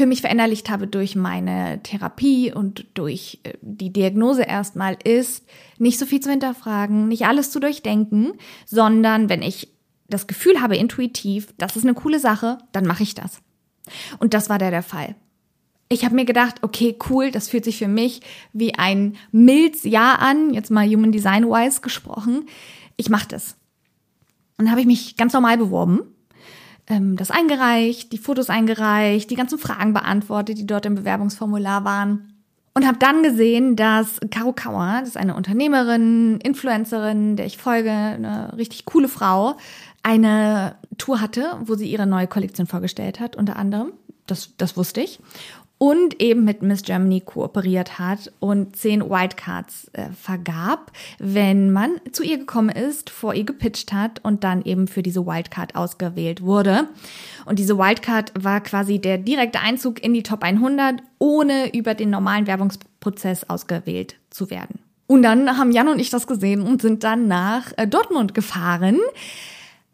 für 0.00 0.06
mich 0.06 0.22
verinnerlicht 0.22 0.70
habe 0.70 0.86
durch 0.86 1.14
meine 1.14 1.82
Therapie 1.82 2.52
und 2.52 2.86
durch 2.94 3.40
äh, 3.42 3.52
die 3.60 3.92
Diagnose 3.92 4.42
erstmal 4.42 4.96
ist, 5.04 5.44
nicht 5.78 5.98
so 5.98 6.06
viel 6.06 6.20
zu 6.20 6.30
hinterfragen, 6.30 7.06
nicht 7.08 7.26
alles 7.26 7.50
zu 7.50 7.60
durchdenken, 7.60 8.32
sondern 8.64 9.28
wenn 9.28 9.42
ich 9.42 9.68
das 10.08 10.26
Gefühl 10.26 10.60
habe 10.60 10.76
intuitiv, 10.76 11.52
das 11.58 11.76
ist 11.76 11.84
eine 11.84 11.92
coole 11.92 12.18
Sache, 12.18 12.58
dann 12.72 12.86
mache 12.86 13.02
ich 13.02 13.14
das. 13.14 13.40
Und 14.18 14.32
das 14.32 14.48
war 14.48 14.58
der 14.58 14.70
der 14.70 14.82
Fall. 14.82 15.16
Ich 15.90 16.04
habe 16.04 16.14
mir 16.14 16.24
gedacht, 16.24 16.62
okay, 16.62 16.96
cool, 17.10 17.30
das 17.30 17.48
fühlt 17.48 17.64
sich 17.64 17.76
für 17.76 17.88
mich 17.88 18.22
wie 18.52 18.74
ein 18.76 19.16
mildes 19.32 19.84
Ja 19.84 20.14
an, 20.14 20.54
jetzt 20.54 20.70
mal 20.70 20.88
Human 20.88 21.12
Design 21.12 21.44
wise 21.46 21.82
gesprochen. 21.82 22.48
Ich 22.96 23.10
mache 23.10 23.28
das. 23.28 23.56
Und 24.56 24.64
dann 24.64 24.70
habe 24.70 24.80
ich 24.80 24.86
mich 24.86 25.16
ganz 25.16 25.32
normal 25.32 25.58
beworben 25.58 26.00
ähm, 26.90 27.16
das 27.16 27.30
eingereicht, 27.30 28.12
die 28.12 28.18
Fotos 28.18 28.50
eingereicht, 28.50 29.30
die 29.30 29.36
ganzen 29.36 29.58
Fragen 29.58 29.94
beantwortet, 29.94 30.58
die 30.58 30.66
dort 30.66 30.86
im 30.86 30.94
Bewerbungsformular 30.94 31.84
waren. 31.84 32.34
Und 32.72 32.86
habe 32.86 32.98
dann 32.98 33.22
gesehen, 33.22 33.74
dass 33.74 34.20
Caro 34.30 34.52
Kauer, 34.52 34.98
das 35.00 35.10
ist 35.10 35.16
eine 35.16 35.34
Unternehmerin, 35.34 36.38
Influencerin, 36.40 37.36
der 37.36 37.46
ich 37.46 37.58
folge, 37.58 37.90
eine 37.90 38.56
richtig 38.56 38.84
coole 38.84 39.08
Frau, 39.08 39.56
eine 40.02 40.76
Tour 40.96 41.20
hatte, 41.20 41.58
wo 41.64 41.74
sie 41.74 41.90
ihre 41.90 42.06
neue 42.06 42.28
Kollektion 42.28 42.66
vorgestellt 42.66 43.18
hat, 43.18 43.34
unter 43.34 43.56
anderem. 43.56 43.92
Das, 44.26 44.56
das 44.56 44.76
wusste 44.76 45.00
ich 45.00 45.18
und 45.82 46.20
eben 46.20 46.44
mit 46.44 46.60
Miss 46.60 46.82
Germany 46.82 47.22
kooperiert 47.22 47.98
hat 47.98 48.30
und 48.38 48.76
zehn 48.76 49.00
Wildcards 49.00 49.88
äh, 49.94 50.10
vergab, 50.10 50.92
wenn 51.18 51.70
man 51.70 51.92
zu 52.12 52.22
ihr 52.22 52.36
gekommen 52.36 52.68
ist, 52.68 53.08
vor 53.08 53.32
ihr 53.32 53.44
gepitcht 53.44 53.90
hat 53.94 54.22
und 54.22 54.44
dann 54.44 54.62
eben 54.62 54.88
für 54.88 55.02
diese 55.02 55.24
Wildcard 55.24 55.76
ausgewählt 55.76 56.42
wurde. 56.42 56.86
Und 57.46 57.58
diese 57.58 57.78
Wildcard 57.78 58.32
war 58.38 58.60
quasi 58.60 58.98
der 58.98 59.16
direkte 59.16 59.60
Einzug 59.60 60.04
in 60.04 60.12
die 60.12 60.22
Top 60.22 60.42
100, 60.42 61.02
ohne 61.18 61.74
über 61.74 61.94
den 61.94 62.10
normalen 62.10 62.46
Werbungsprozess 62.46 63.48
ausgewählt 63.48 64.16
zu 64.28 64.50
werden. 64.50 64.80
Und 65.06 65.22
dann 65.22 65.56
haben 65.56 65.72
Jan 65.72 65.88
und 65.88 65.98
ich 65.98 66.10
das 66.10 66.26
gesehen 66.26 66.60
und 66.60 66.82
sind 66.82 67.04
dann 67.04 67.26
nach 67.26 67.72
äh, 67.78 67.86
Dortmund 67.86 68.34
gefahren 68.34 68.98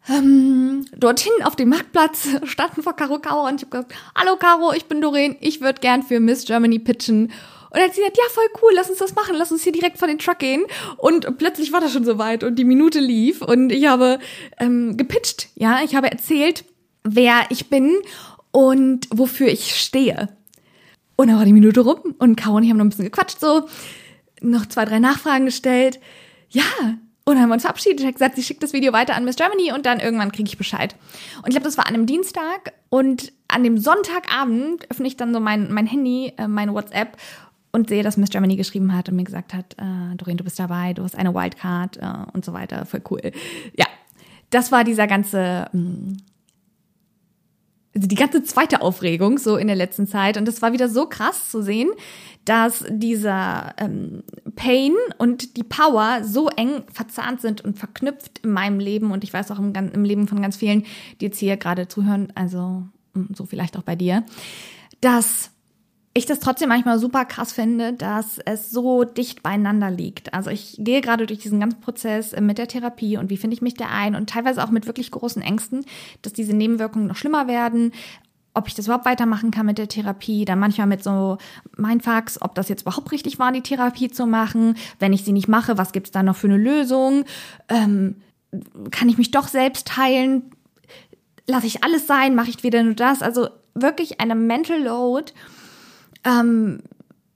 ähm, 0.09 0.85
dorthin 0.95 1.31
auf 1.43 1.55
dem 1.55 1.69
Marktplatz 1.69 2.27
standen 2.43 2.83
vor 2.83 2.95
Caro 2.95 3.19
Caro 3.19 3.47
und 3.47 3.55
ich 3.55 3.67
habe 3.67 3.83
gesagt, 3.83 3.93
hallo 4.15 4.37
Caro, 4.37 4.73
ich 4.73 4.85
bin 4.85 5.01
Doreen, 5.01 5.35
ich 5.39 5.61
würde 5.61 5.81
gern 5.81 6.03
für 6.03 6.19
Miss 6.19 6.45
Germany 6.45 6.79
pitchen. 6.79 7.31
Und 7.69 7.73
dann 7.73 7.83
hat 7.83 7.95
sie 7.95 8.01
gesagt, 8.01 8.17
ja, 8.17 8.23
voll 8.31 8.45
cool, 8.61 8.71
lass 8.75 8.89
uns 8.89 8.99
das 8.99 9.13
machen, 9.13 9.35
lass 9.35 9.51
uns 9.51 9.63
hier 9.63 9.73
direkt 9.73 9.97
vor 9.97 10.07
den 10.07 10.19
Truck 10.19 10.39
gehen. 10.39 10.63
Und 10.97 11.37
plötzlich 11.37 11.73
war 11.73 11.81
das 11.81 11.91
schon 11.91 12.05
soweit 12.05 12.43
und 12.43 12.55
die 12.55 12.63
Minute 12.63 12.99
lief 12.99 13.41
und 13.41 13.71
ich 13.71 13.87
habe 13.87 14.19
ähm, 14.57 14.95
gepitcht, 14.95 15.49
ja, 15.55 15.81
ich 15.83 15.95
habe 15.95 16.09
erzählt, 16.09 16.63
wer 17.03 17.45
ich 17.49 17.69
bin 17.69 17.97
und 18.51 19.07
wofür 19.11 19.47
ich 19.47 19.75
stehe. 19.75 20.29
Und 21.17 21.27
dann 21.27 21.37
war 21.37 21.45
die 21.45 21.53
Minute 21.53 21.81
rum 21.81 22.15
und 22.19 22.35
Caro 22.37 22.55
und 22.55 22.63
ich 22.63 22.69
haben 22.69 22.77
noch 22.77 22.85
ein 22.85 22.89
bisschen 22.89 23.05
gequatscht, 23.05 23.39
so, 23.39 23.67
noch 24.41 24.65
zwei, 24.67 24.85
drei 24.85 24.99
Nachfragen 24.99 25.45
gestellt. 25.45 25.99
Ja, 26.49 26.63
und 27.27 27.33
dann 27.33 27.43
haben 27.43 27.49
wir 27.49 27.55
uns 27.55 27.63
verabschiedet. 27.63 27.99
Ich 27.99 28.05
habe 28.05 28.13
gesagt, 28.13 28.37
sie 28.37 28.41
schickt 28.41 28.63
das 28.63 28.71
Video 28.71 28.93
weiter 28.93 29.13
an 29.13 29.25
Miss 29.25 29.35
Germany 29.35 29.73
und 29.73 29.85
dann 29.85 29.99
irgendwann 29.99 30.31
kriege 30.31 30.47
ich 30.47 30.57
Bescheid. 30.57 30.95
Und 31.39 31.49
ich 31.49 31.55
glaube, 31.55 31.65
das 31.65 31.77
war 31.77 31.85
an 31.85 31.93
einem 31.93 32.05
Dienstag 32.05 32.71
und 32.87 33.33
an 33.49 33.65
dem 33.65 33.77
Sonntagabend 33.77 34.89
öffne 34.89 35.07
ich 35.07 35.17
dann 35.17 35.33
so 35.33 35.41
mein, 35.41 35.69
mein 35.73 35.87
Handy, 35.87 36.31
äh, 36.37 36.47
meine 36.47 36.73
WhatsApp 36.73 37.17
und 37.73 37.89
sehe, 37.89 38.01
dass 38.01 38.15
Miss 38.15 38.29
Germany 38.29 38.55
geschrieben 38.55 38.95
hat 38.95 39.09
und 39.09 39.17
mir 39.17 39.25
gesagt 39.25 39.53
hat, 39.53 39.75
äh, 39.77 40.15
Doreen, 40.15 40.37
du 40.37 40.45
bist 40.45 40.57
dabei, 40.57 40.93
du 40.93 41.03
hast 41.03 41.17
eine 41.17 41.35
Wildcard 41.35 41.97
äh, 41.97 42.31
und 42.31 42.45
so 42.45 42.53
weiter. 42.53 42.85
Voll 42.85 43.01
cool. 43.11 43.19
Ja, 43.77 43.87
das 44.49 44.71
war 44.71 44.85
dieser 44.85 45.07
ganze, 45.07 45.67
mm, 45.73 46.13
also 46.13 46.15
die 47.97 48.15
ganze 48.15 48.43
zweite 48.43 48.81
Aufregung 48.81 49.37
so 49.37 49.57
in 49.57 49.67
der 49.67 49.75
letzten 49.75 50.07
Zeit. 50.07 50.37
Und 50.37 50.47
das 50.47 50.61
war 50.61 50.73
wieder 50.73 50.89
so 50.89 51.07
krass 51.07 51.49
zu 51.49 51.61
sehen, 51.61 51.89
dass 52.45 52.85
dieser 52.89 53.73
ähm, 53.77 54.23
Pain 54.55 54.93
und 55.17 55.57
die 55.57 55.63
Power 55.63 56.23
so 56.23 56.47
eng 56.49 56.83
verzahnt 56.91 57.41
sind 57.41 57.61
und 57.61 57.77
verknüpft 57.77 58.39
in 58.43 58.51
meinem 58.51 58.79
Leben 58.79 59.11
und 59.11 59.23
ich 59.23 59.33
weiß 59.33 59.51
auch 59.51 59.59
im, 59.59 59.73
im 59.73 60.03
Leben 60.05 60.27
von 60.27 60.41
ganz 60.41 60.55
vielen, 60.55 60.85
die 61.19 61.25
jetzt 61.25 61.39
hier 61.39 61.57
gerade 61.57 61.89
zuhören, 61.89 62.31
also 62.35 62.83
mm, 63.13 63.33
so 63.33 63.45
vielleicht 63.45 63.77
auch 63.77 63.83
bei 63.83 63.97
dir, 63.97 64.23
dass 65.01 65.51
ich 66.17 66.25
das 66.25 66.39
trotzdem 66.39 66.69
manchmal 66.69 66.99
super 66.99 67.25
krass 67.25 67.51
finde, 67.51 67.93
dass 67.93 68.39
es 68.45 68.71
so 68.71 69.03
dicht 69.03 69.43
beieinander 69.43 69.91
liegt. 69.91 70.33
Also 70.33 70.49
ich 70.49 70.75
gehe 70.79 71.01
gerade 71.01 71.25
durch 71.27 71.39
diesen 71.39 71.59
ganzen 71.59 71.81
Prozess 71.81 72.33
äh, 72.33 72.41
mit 72.41 72.57
der 72.57 72.67
Therapie 72.67 73.17
und 73.17 73.29
wie 73.29 73.37
finde 73.37 73.55
ich 73.55 73.61
mich 73.61 73.75
da 73.75 73.87
ein 73.87 74.15
und 74.15 74.29
teilweise 74.29 74.63
auch 74.63 74.71
mit 74.71 74.87
wirklich 74.87 75.11
großen 75.11 75.41
Ängsten, 75.41 75.85
dass 76.21 76.33
diese 76.33 76.53
Nebenwirkungen 76.53 77.07
noch 77.07 77.15
schlimmer 77.15 77.47
werden, 77.47 77.91
ob 78.53 78.67
ich 78.67 78.73
das 78.73 78.87
überhaupt 78.87 79.05
weitermachen 79.05 79.51
kann 79.51 79.67
mit 79.67 79.77
der 79.77 79.87
Therapie, 79.87 80.43
dann 80.43 80.59
manchmal 80.59 80.87
mit 80.87 81.03
so 81.03 81.37
Mindfucks, 81.77 82.41
ob 82.41 82.55
das 82.55 82.69
jetzt 82.69 82.81
überhaupt 82.81 83.11
richtig 83.11 83.37
war, 83.37 83.51
die 83.51 83.61
Therapie 83.61 84.09
zu 84.09 84.25
machen. 84.25 84.75
Wenn 84.97 85.13
ich 85.13 85.23
sie 85.23 85.31
nicht 85.31 85.47
mache, 85.47 85.77
was 85.77 85.91
gibt's 85.91 86.09
da 86.09 86.23
noch 86.23 86.35
für 86.35 86.47
eine 86.47 86.57
Lösung? 86.57 87.25
Ähm, 87.69 88.15
kann 88.89 89.09
ich 89.09 89.19
mich 89.19 89.29
doch 89.29 89.47
selbst 89.47 89.95
heilen? 89.95 90.51
Lasse 91.45 91.67
ich 91.67 91.83
alles 91.83 92.07
sein? 92.07 92.33
Mache 92.33 92.49
ich 92.49 92.63
wieder 92.63 92.81
nur 92.81 92.95
das? 92.95 93.21
Also 93.21 93.49
wirklich 93.75 94.19
eine 94.19 94.33
Mental 94.33 94.81
Load 94.81 95.33
ähm, 96.27 96.79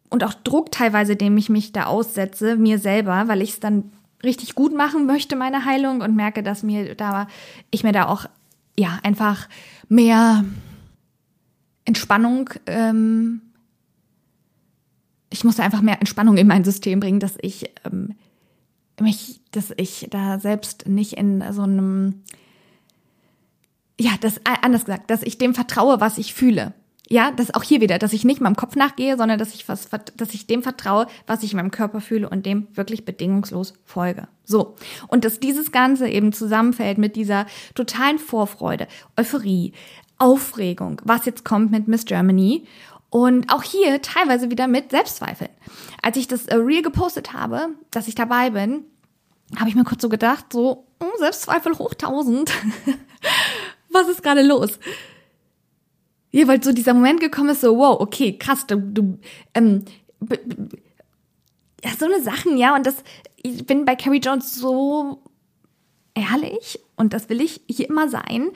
und 0.09 0.23
auch 0.23 0.33
Druck 0.33 0.71
teilweise, 0.71 1.15
dem 1.15 1.37
ich 1.37 1.49
mich 1.49 1.71
da 1.71 1.85
aussetze, 1.85 2.57
mir 2.57 2.79
selber, 2.79 3.27
weil 3.27 3.41
ich 3.41 3.51
es 3.51 3.59
dann 3.59 3.91
richtig 4.23 4.55
gut 4.55 4.75
machen 4.75 5.05
möchte, 5.05 5.35
meine 5.35 5.65
Heilung, 5.65 6.01
und 6.01 6.15
merke, 6.15 6.43
dass 6.43 6.63
mir 6.63 6.95
da, 6.95 7.27
ich 7.71 7.83
mir 7.83 7.93
da 7.93 8.07
auch, 8.07 8.25
ja, 8.77 8.99
einfach 9.03 9.47
mehr 9.87 10.43
Entspannung, 11.85 12.49
ähm, 12.67 13.41
ich 15.29 15.45
musste 15.45 15.63
einfach 15.63 15.81
mehr 15.81 15.99
Entspannung 15.99 16.35
in 16.37 16.47
mein 16.47 16.65
System 16.65 16.99
bringen, 16.99 17.21
dass 17.21 17.37
ich 17.41 17.71
ähm, 17.85 18.15
mich, 18.99 19.39
dass 19.51 19.73
ich 19.77 20.07
da 20.09 20.39
selbst 20.39 20.87
nicht 20.87 21.13
in 21.13 21.41
so 21.53 21.63
einem, 21.63 22.21
ja, 23.99 24.11
das 24.19 24.37
äh, 24.39 24.57
anders 24.61 24.85
gesagt, 24.85 25.09
dass 25.09 25.23
ich 25.23 25.37
dem 25.37 25.55
vertraue, 25.55 26.01
was 26.01 26.17
ich 26.17 26.33
fühle. 26.33 26.73
Ja, 27.11 27.29
das 27.29 27.53
auch 27.53 27.63
hier 27.63 27.81
wieder, 27.81 27.99
dass 27.99 28.13
ich 28.13 28.23
nicht 28.23 28.39
meinem 28.39 28.55
Kopf 28.55 28.77
nachgehe, 28.77 29.17
sondern 29.17 29.37
dass 29.37 29.53
ich 29.53 29.67
was, 29.67 29.89
dass 30.15 30.33
ich 30.33 30.47
dem 30.47 30.63
vertraue, 30.63 31.07
was 31.27 31.43
ich 31.43 31.51
in 31.51 31.57
meinem 31.57 31.69
Körper 31.69 31.99
fühle 31.99 32.29
und 32.29 32.45
dem 32.45 32.69
wirklich 32.73 33.03
bedingungslos 33.03 33.73
folge. 33.83 34.29
So. 34.45 34.77
Und 35.09 35.25
dass 35.25 35.41
dieses 35.41 35.73
Ganze 35.73 36.07
eben 36.07 36.31
zusammenfällt 36.31 36.97
mit 36.97 37.17
dieser 37.17 37.47
totalen 37.75 38.17
Vorfreude, 38.17 38.87
Euphorie, 39.17 39.73
Aufregung, 40.19 41.01
was 41.03 41.25
jetzt 41.25 41.43
kommt 41.43 41.69
mit 41.69 41.89
Miss 41.89 42.05
Germany 42.05 42.65
und 43.09 43.53
auch 43.53 43.63
hier 43.63 44.01
teilweise 44.01 44.49
wieder 44.49 44.69
mit 44.69 44.91
Selbstzweifeln. 44.91 45.51
Als 46.01 46.15
ich 46.15 46.29
das 46.29 46.45
äh, 46.45 46.55
Real 46.55 46.81
gepostet 46.81 47.33
habe, 47.33 47.71
dass 47.91 48.07
ich 48.07 48.15
dabei 48.15 48.51
bin, 48.51 48.85
habe 49.57 49.67
ich 49.67 49.75
mir 49.75 49.83
kurz 49.83 50.01
so 50.01 50.07
gedacht, 50.07 50.45
so, 50.53 50.87
oh, 51.01 51.17
Selbstzweifel 51.19 51.77
hoch 51.77 51.91
1000. 51.91 52.53
was 53.89 54.07
ist 54.07 54.23
gerade 54.23 54.43
los? 54.43 54.79
Ja, 56.31 56.47
weil 56.47 56.63
so 56.63 56.71
dieser 56.71 56.93
Moment 56.93 57.19
gekommen 57.19 57.49
ist, 57.49 57.61
so, 57.61 57.77
wow, 57.77 57.99
okay, 57.99 58.37
krass, 58.37 58.65
du, 58.65 58.77
du 58.77 59.19
ähm, 59.53 59.83
ja, 61.83 61.91
so 61.97 62.05
eine 62.05 62.21
Sachen, 62.21 62.57
ja, 62.57 62.75
und 62.75 62.85
das, 62.85 62.95
ich 63.35 63.65
bin 63.65 63.85
bei 63.85 63.95
Carrie 63.95 64.19
Jones 64.19 64.55
so 64.55 65.23
ehrlich, 66.13 66.79
und 66.95 67.13
das 67.13 67.29
will 67.29 67.41
ich 67.41 67.61
hier 67.67 67.89
immer 67.89 68.07
sein, 68.07 68.49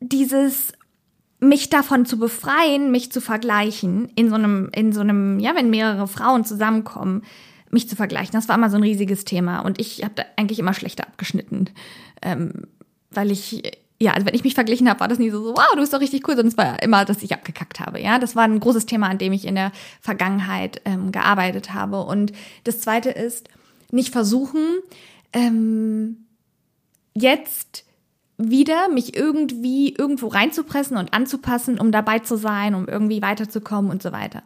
dieses 0.00 0.72
mich 1.40 1.68
davon 1.68 2.06
zu 2.06 2.18
befreien, 2.18 2.90
mich 2.90 3.12
zu 3.12 3.20
vergleichen, 3.20 4.10
in 4.14 4.28
so 4.28 4.34
einem, 4.36 4.70
in 4.74 4.92
so 4.92 5.00
einem, 5.00 5.40
ja, 5.40 5.54
wenn 5.54 5.70
mehrere 5.70 6.08
Frauen 6.08 6.44
zusammenkommen, 6.44 7.22
mich 7.70 7.88
zu 7.88 7.96
vergleichen, 7.96 8.32
das 8.32 8.48
war 8.48 8.56
immer 8.56 8.70
so 8.70 8.76
ein 8.76 8.82
riesiges 8.82 9.24
Thema 9.24 9.60
und 9.60 9.80
ich 9.80 10.04
habe 10.04 10.14
da 10.14 10.24
eigentlich 10.36 10.58
immer 10.58 10.74
schlechter 10.74 11.06
abgeschnitten, 11.06 11.70
ähm, 12.22 12.68
weil 13.10 13.30
ich 13.30 13.62
ja, 14.00 14.12
also 14.12 14.26
wenn 14.26 14.34
ich 14.34 14.44
mich 14.44 14.54
verglichen 14.54 14.88
habe, 14.88 15.00
war 15.00 15.08
das 15.08 15.18
nie 15.18 15.30
so, 15.30 15.42
so, 15.42 15.56
wow, 15.56 15.72
du 15.74 15.80
bist 15.80 15.92
doch 15.92 16.00
richtig 16.00 16.26
cool, 16.28 16.34
sondern 16.34 16.48
es 16.48 16.56
war 16.56 16.82
immer, 16.82 17.04
dass 17.04 17.22
ich 17.22 17.32
abgekackt 17.32 17.80
habe. 17.80 18.00
Ja, 18.00 18.18
das 18.18 18.34
war 18.34 18.44
ein 18.44 18.60
großes 18.60 18.86
Thema, 18.86 19.08
an 19.08 19.18
dem 19.18 19.32
ich 19.32 19.46
in 19.46 19.54
der 19.54 19.72
Vergangenheit 20.00 20.80
ähm, 20.84 21.12
gearbeitet 21.12 21.72
habe. 21.72 22.02
Und 22.02 22.32
das 22.64 22.80
Zweite 22.80 23.10
ist, 23.10 23.48
nicht 23.90 24.12
versuchen, 24.12 24.80
ähm, 25.32 26.26
jetzt 27.14 27.84
wieder 28.36 28.88
mich 28.88 29.16
irgendwie 29.16 29.94
irgendwo 29.94 30.26
reinzupressen 30.26 30.96
und 30.96 31.14
anzupassen, 31.14 31.78
um 31.78 31.92
dabei 31.92 32.18
zu 32.18 32.36
sein, 32.36 32.74
um 32.74 32.88
irgendwie 32.88 33.22
weiterzukommen 33.22 33.90
und 33.90 34.02
so 34.02 34.10
weiter. 34.10 34.42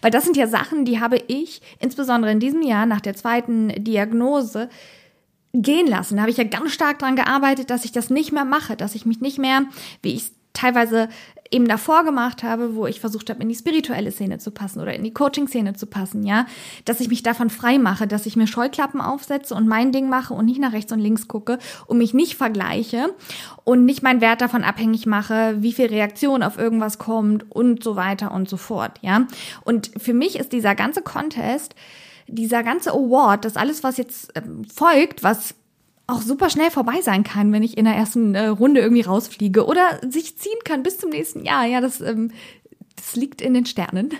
Weil 0.00 0.12
das 0.12 0.24
sind 0.24 0.36
ja 0.36 0.46
Sachen, 0.46 0.84
die 0.84 1.00
habe 1.00 1.18
ich 1.26 1.60
insbesondere 1.80 2.30
in 2.30 2.38
diesem 2.38 2.62
Jahr 2.62 2.86
nach 2.86 3.00
der 3.00 3.16
zweiten 3.16 3.68
Diagnose 3.82 4.68
gehen 5.52 5.86
lassen. 5.86 6.16
Da 6.16 6.22
habe 6.22 6.30
ich 6.30 6.38
ja 6.38 6.44
ganz 6.44 6.72
stark 6.72 6.98
dran 6.98 7.16
gearbeitet, 7.16 7.70
dass 7.70 7.84
ich 7.84 7.92
das 7.92 8.10
nicht 8.10 8.32
mehr 8.32 8.44
mache, 8.44 8.76
dass 8.76 8.94
ich 8.94 9.06
mich 9.06 9.20
nicht 9.20 9.38
mehr, 9.38 9.62
wie 10.02 10.14
ich 10.14 10.22
es 10.22 10.32
teilweise 10.52 11.08
eben 11.52 11.68
davor 11.68 12.04
gemacht 12.04 12.42
habe, 12.42 12.74
wo 12.74 12.86
ich 12.86 12.98
versucht 12.98 13.28
habe, 13.28 13.42
in 13.42 13.48
die 13.48 13.54
spirituelle 13.54 14.10
Szene 14.10 14.38
zu 14.38 14.50
passen 14.50 14.80
oder 14.80 14.94
in 14.94 15.04
die 15.04 15.12
Coaching-Szene 15.12 15.74
zu 15.74 15.86
passen, 15.86 16.22
ja, 16.22 16.46
dass 16.86 17.00
ich 17.00 17.08
mich 17.08 17.22
davon 17.22 17.50
frei 17.50 17.78
mache, 17.78 18.06
dass 18.06 18.26
ich 18.26 18.36
mir 18.36 18.46
Scheuklappen 18.46 19.00
aufsetze 19.00 19.54
und 19.54 19.68
mein 19.68 19.92
Ding 19.92 20.08
mache 20.08 20.32
und 20.32 20.46
nicht 20.46 20.60
nach 20.60 20.72
rechts 20.72 20.92
und 20.92 20.98
links 20.98 21.28
gucke 21.28 21.58
und 21.86 21.98
mich 21.98 22.14
nicht 22.14 22.36
vergleiche 22.36 23.14
und 23.64 23.84
nicht 23.84 24.02
meinen 24.02 24.22
Wert 24.22 24.40
davon 24.40 24.64
abhängig 24.64 25.04
mache, 25.04 25.56
wie 25.58 25.72
viel 25.72 25.86
Reaktion 25.86 26.42
auf 26.42 26.58
irgendwas 26.58 26.98
kommt 26.98 27.50
und 27.50 27.84
so 27.84 27.96
weiter 27.96 28.32
und 28.32 28.48
so 28.48 28.56
fort, 28.56 28.98
ja. 29.02 29.26
Und 29.62 29.90
für 29.98 30.14
mich 30.14 30.38
ist 30.38 30.52
dieser 30.52 30.74
ganze 30.74 31.02
Contest 31.02 31.74
dieser 32.32 32.62
ganze 32.62 32.92
Award, 32.92 33.44
das 33.44 33.56
alles, 33.56 33.82
was 33.82 33.98
jetzt 33.98 34.32
ähm, 34.34 34.64
folgt, 34.64 35.22
was 35.22 35.54
auch 36.06 36.22
super 36.22 36.50
schnell 36.50 36.70
vorbei 36.70 37.00
sein 37.02 37.24
kann, 37.24 37.52
wenn 37.52 37.62
ich 37.62 37.76
in 37.76 37.84
der 37.84 37.94
ersten 37.94 38.34
äh, 38.34 38.46
Runde 38.46 38.80
irgendwie 38.80 39.02
rausfliege 39.02 39.66
oder 39.66 40.00
sich 40.08 40.38
ziehen 40.38 40.58
kann 40.64 40.82
bis 40.82 40.98
zum 40.98 41.10
nächsten 41.10 41.44
Jahr. 41.44 41.66
Ja, 41.66 41.80
das, 41.80 42.00
ähm, 42.00 42.30
das 42.96 43.16
liegt 43.16 43.40
in 43.40 43.54
den 43.54 43.66
Sternen. 43.66 44.10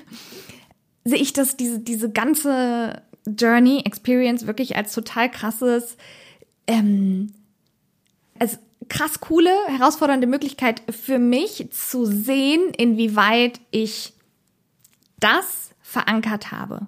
Sehe 1.05 1.19
ich 1.19 1.33
das, 1.33 1.57
diese, 1.57 1.81
diese 1.81 2.11
ganze 2.11 3.03
Journey, 3.27 3.83
Experience 3.85 4.47
wirklich 4.47 4.77
als 4.77 4.93
total 4.93 5.31
krasses, 5.31 5.97
ähm, 6.67 7.33
als 8.39 8.59
krass 8.89 9.21
coole, 9.21 9.53
herausfordernde 9.69 10.27
Möglichkeit 10.27 10.83
für 10.91 11.19
mich 11.19 11.69
zu 11.73 12.05
sehen, 12.05 12.73
inwieweit 12.77 13.61
ich 13.71 14.13
das 15.19 15.71
verankert 15.81 16.53
habe 16.53 16.87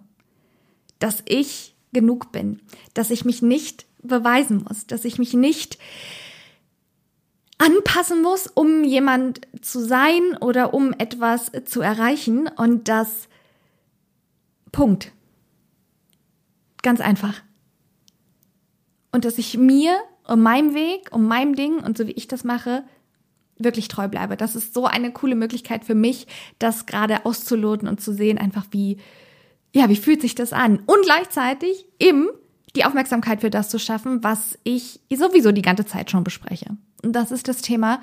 dass 1.05 1.23
ich 1.27 1.75
genug 1.93 2.33
bin, 2.33 2.61
dass 2.95 3.11
ich 3.11 3.27
mich 3.27 3.43
nicht 3.43 3.85
beweisen 4.03 4.65
muss, 4.67 4.87
dass 4.87 5.05
ich 5.05 5.19
mich 5.19 5.35
nicht 5.35 5.79
anpassen 7.59 8.23
muss, 8.23 8.47
um 8.47 8.85
jemand 8.85 9.43
zu 9.61 9.85
sein 9.85 10.35
oder 10.41 10.73
um 10.73 10.95
etwas 10.95 11.53
zu 11.67 11.83
erreichen 11.83 12.49
und 12.57 12.89
das 12.89 13.29
Punkt. 14.73 15.13
Ganz 16.81 17.03
einfach. 17.03 17.43
Und 19.13 19.27
dass 19.27 19.37
ich 19.37 19.59
mir 19.59 19.99
um 20.27 20.41
meinem 20.41 20.73
Weg, 20.73 21.11
um 21.13 21.27
meinem 21.27 21.55
Ding 21.55 21.81
und 21.81 21.99
so 21.99 22.07
wie 22.07 22.13
ich 22.13 22.29
das 22.29 22.45
mache, 22.45 22.83
wirklich 23.59 23.89
treu 23.89 24.09
bleibe. 24.09 24.39
Das 24.39 24.57
ist 24.57 24.73
so 24.73 24.87
eine 24.87 25.13
coole 25.13 25.35
Möglichkeit 25.35 25.85
für 25.85 25.95
mich, 25.95 26.27
das 26.59 26.87
gerade 26.87 27.27
auszuloten 27.27 27.89
und 27.89 28.01
zu 28.01 28.15
sehen, 28.15 28.39
einfach 28.39 28.65
wie, 28.71 28.97
ja, 29.75 29.89
wie 29.89 29.97
fühlt 29.97 30.23
sich 30.23 30.35
das 30.35 30.53
an? 30.53 30.81
Und 30.87 31.03
gleichzeitig 31.03 31.87
eben 31.99 32.29
die 32.77 32.85
Aufmerksamkeit 32.85 33.41
für 33.41 33.51
das 33.51 33.69
zu 33.69 33.79
schaffen, 33.79 34.23
was 34.23 34.59
ich 34.63 35.01
sowieso 35.13 35.53
die 35.53 35.63
ganze 35.63 35.85
Zeit 35.85 36.11
schon 36.11 36.25
bespreche. 36.25 36.67
Und 37.03 37.13
das 37.13 37.31
ist 37.31 37.49
das 37.49 37.61
Thema, 37.61 38.01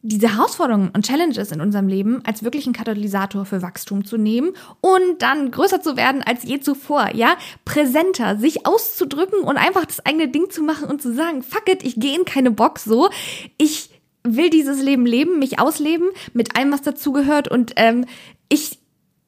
diese 0.00 0.36
Herausforderungen 0.36 0.90
und 0.94 1.04
Challenges 1.06 1.50
in 1.50 1.60
unserem 1.60 1.88
Leben 1.88 2.24
als 2.24 2.42
wirklichen 2.42 2.72
Katalysator 2.72 3.44
für 3.44 3.62
Wachstum 3.62 4.04
zu 4.04 4.16
nehmen 4.16 4.52
und 4.80 5.20
dann 5.20 5.50
größer 5.50 5.82
zu 5.82 5.96
werden 5.96 6.22
als 6.22 6.44
je 6.44 6.60
zuvor, 6.60 7.14
ja, 7.14 7.36
präsenter, 7.64 8.38
sich 8.38 8.64
auszudrücken 8.64 9.40
und 9.40 9.56
einfach 9.56 9.84
das 9.84 10.04
eigene 10.06 10.28
Ding 10.28 10.50
zu 10.50 10.62
machen 10.62 10.88
und 10.88 11.02
zu 11.02 11.12
sagen, 11.12 11.42
fuck 11.42 11.68
it, 11.68 11.82
ich 11.82 11.96
gehe 11.96 12.16
in 12.16 12.24
keine 12.24 12.50
Box 12.50 12.84
so, 12.84 13.10
ich 13.58 13.90
will 14.22 14.50
dieses 14.50 14.80
Leben 14.80 15.04
leben, 15.04 15.38
mich 15.38 15.58
ausleben 15.58 16.08
mit 16.32 16.56
allem, 16.56 16.72
was 16.72 16.82
dazugehört 16.82 17.48
und 17.48 17.72
ähm, 17.76 18.04
ich 18.48 18.78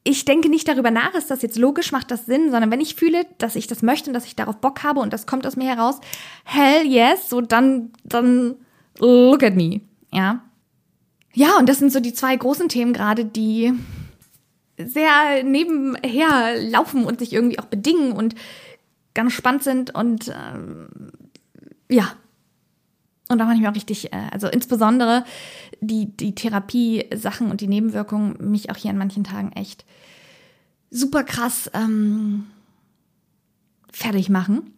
ich 0.03 0.25
denke 0.25 0.49
nicht 0.49 0.67
darüber 0.67 0.91
nach, 0.91 1.15
ist 1.15 1.31
das 1.31 1.43
jetzt 1.43 1.59
logisch, 1.59 1.93
macht 1.93 2.11
das 2.11 2.27
Sinn, 2.27 2.51
sondern 2.51 2.71
wenn 2.71 2.81
ich 2.81 2.95
fühle, 2.95 3.27
dass 3.39 3.57
ich 3.57 3.67
das 3.67 3.83
möchte 3.83 4.09
und 4.11 4.15
dass 4.15 4.25
ich 4.25 4.35
darauf 4.35 4.57
Bock 4.57 4.83
habe 4.83 5.01
und 5.01 5.13
das 5.13 5.27
kommt 5.27 5.47
aus 5.47 5.57
mir 5.57 5.69
heraus, 5.69 6.01
hell 6.45 6.87
yes, 6.87 7.29
so 7.29 7.41
dann, 7.41 7.93
dann 8.05 8.57
look 8.99 9.43
at 9.43 9.55
me, 9.55 9.81
ja. 10.13 10.43
Ja, 11.35 11.59
und 11.59 11.69
das 11.69 11.79
sind 11.79 11.93
so 11.93 12.01
die 12.01 12.15
zwei 12.15 12.35
großen 12.35 12.69
Themen 12.69 12.93
gerade, 12.93 13.25
die 13.25 13.73
sehr 14.79 15.45
nebenher 15.45 16.55
laufen 16.59 17.05
und 17.05 17.19
sich 17.19 17.33
irgendwie 17.33 17.59
auch 17.59 17.67
bedingen 17.67 18.13
und 18.13 18.35
ganz 19.15 19.33
spannend 19.33 19.63
sind 19.63 19.95
und 19.95 20.29
ähm, 20.29 20.89
ja, 21.91 22.15
Und 23.31 23.39
da 23.39 23.45
mache 23.45 23.55
ich 23.55 23.61
mir 23.61 23.71
auch 23.71 23.77
richtig, 23.77 24.13
äh, 24.13 24.29
also 24.33 24.49
insbesondere 24.49 25.25
die, 25.81 26.17
die 26.17 26.35
Therapie-Sachen 26.35 27.51
und 27.51 27.61
die 27.61 27.69
Nebenwirkungen 27.69 28.37
mich 28.51 28.71
auch 28.71 28.77
hier 28.77 28.91
an 28.91 28.99
manchen 28.99 29.25
Tagen 29.25 29.53
echt 29.53 29.85
super 30.91 31.25
krass 31.25 31.71
ähm, 31.75 32.47
fertig 33.93 34.29
machen. 34.29 34.75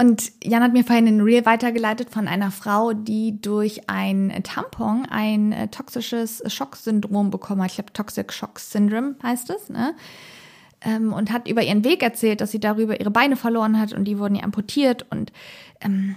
Und 0.00 0.32
Jan 0.42 0.62
hat 0.62 0.72
mir 0.72 0.84
vorhin 0.84 1.06
ein 1.06 1.20
Reel 1.20 1.46
weitergeleitet 1.46 2.10
von 2.10 2.26
einer 2.26 2.50
Frau, 2.50 2.92
die 2.92 3.40
durch 3.40 3.88
ein 3.88 4.42
Tampon 4.42 5.06
ein 5.08 5.52
äh, 5.52 5.68
toxisches 5.68 6.42
Schocksyndrom 6.52 7.30
bekommen 7.30 7.62
hat. 7.62 7.70
Ich 7.70 7.76
glaube, 7.76 7.92
Toxic 7.92 8.32
Shock 8.32 8.58
Syndrome 8.58 9.16
heißt 9.22 9.50
es, 9.50 9.68
ne? 9.68 9.94
Ähm, 10.80 11.12
und 11.12 11.32
hat 11.32 11.48
über 11.48 11.62
ihren 11.62 11.84
Weg 11.84 12.02
erzählt, 12.02 12.40
dass 12.40 12.50
sie 12.50 12.60
darüber 12.60 12.98
ihre 12.98 13.10
Beine 13.10 13.36
verloren 13.36 13.78
hat 13.78 13.92
und 13.92 14.04
die 14.04 14.18
wurden 14.18 14.34
ihr 14.34 14.44
amputiert 14.44 15.06
und 15.10 15.32
ähm, 15.80 16.16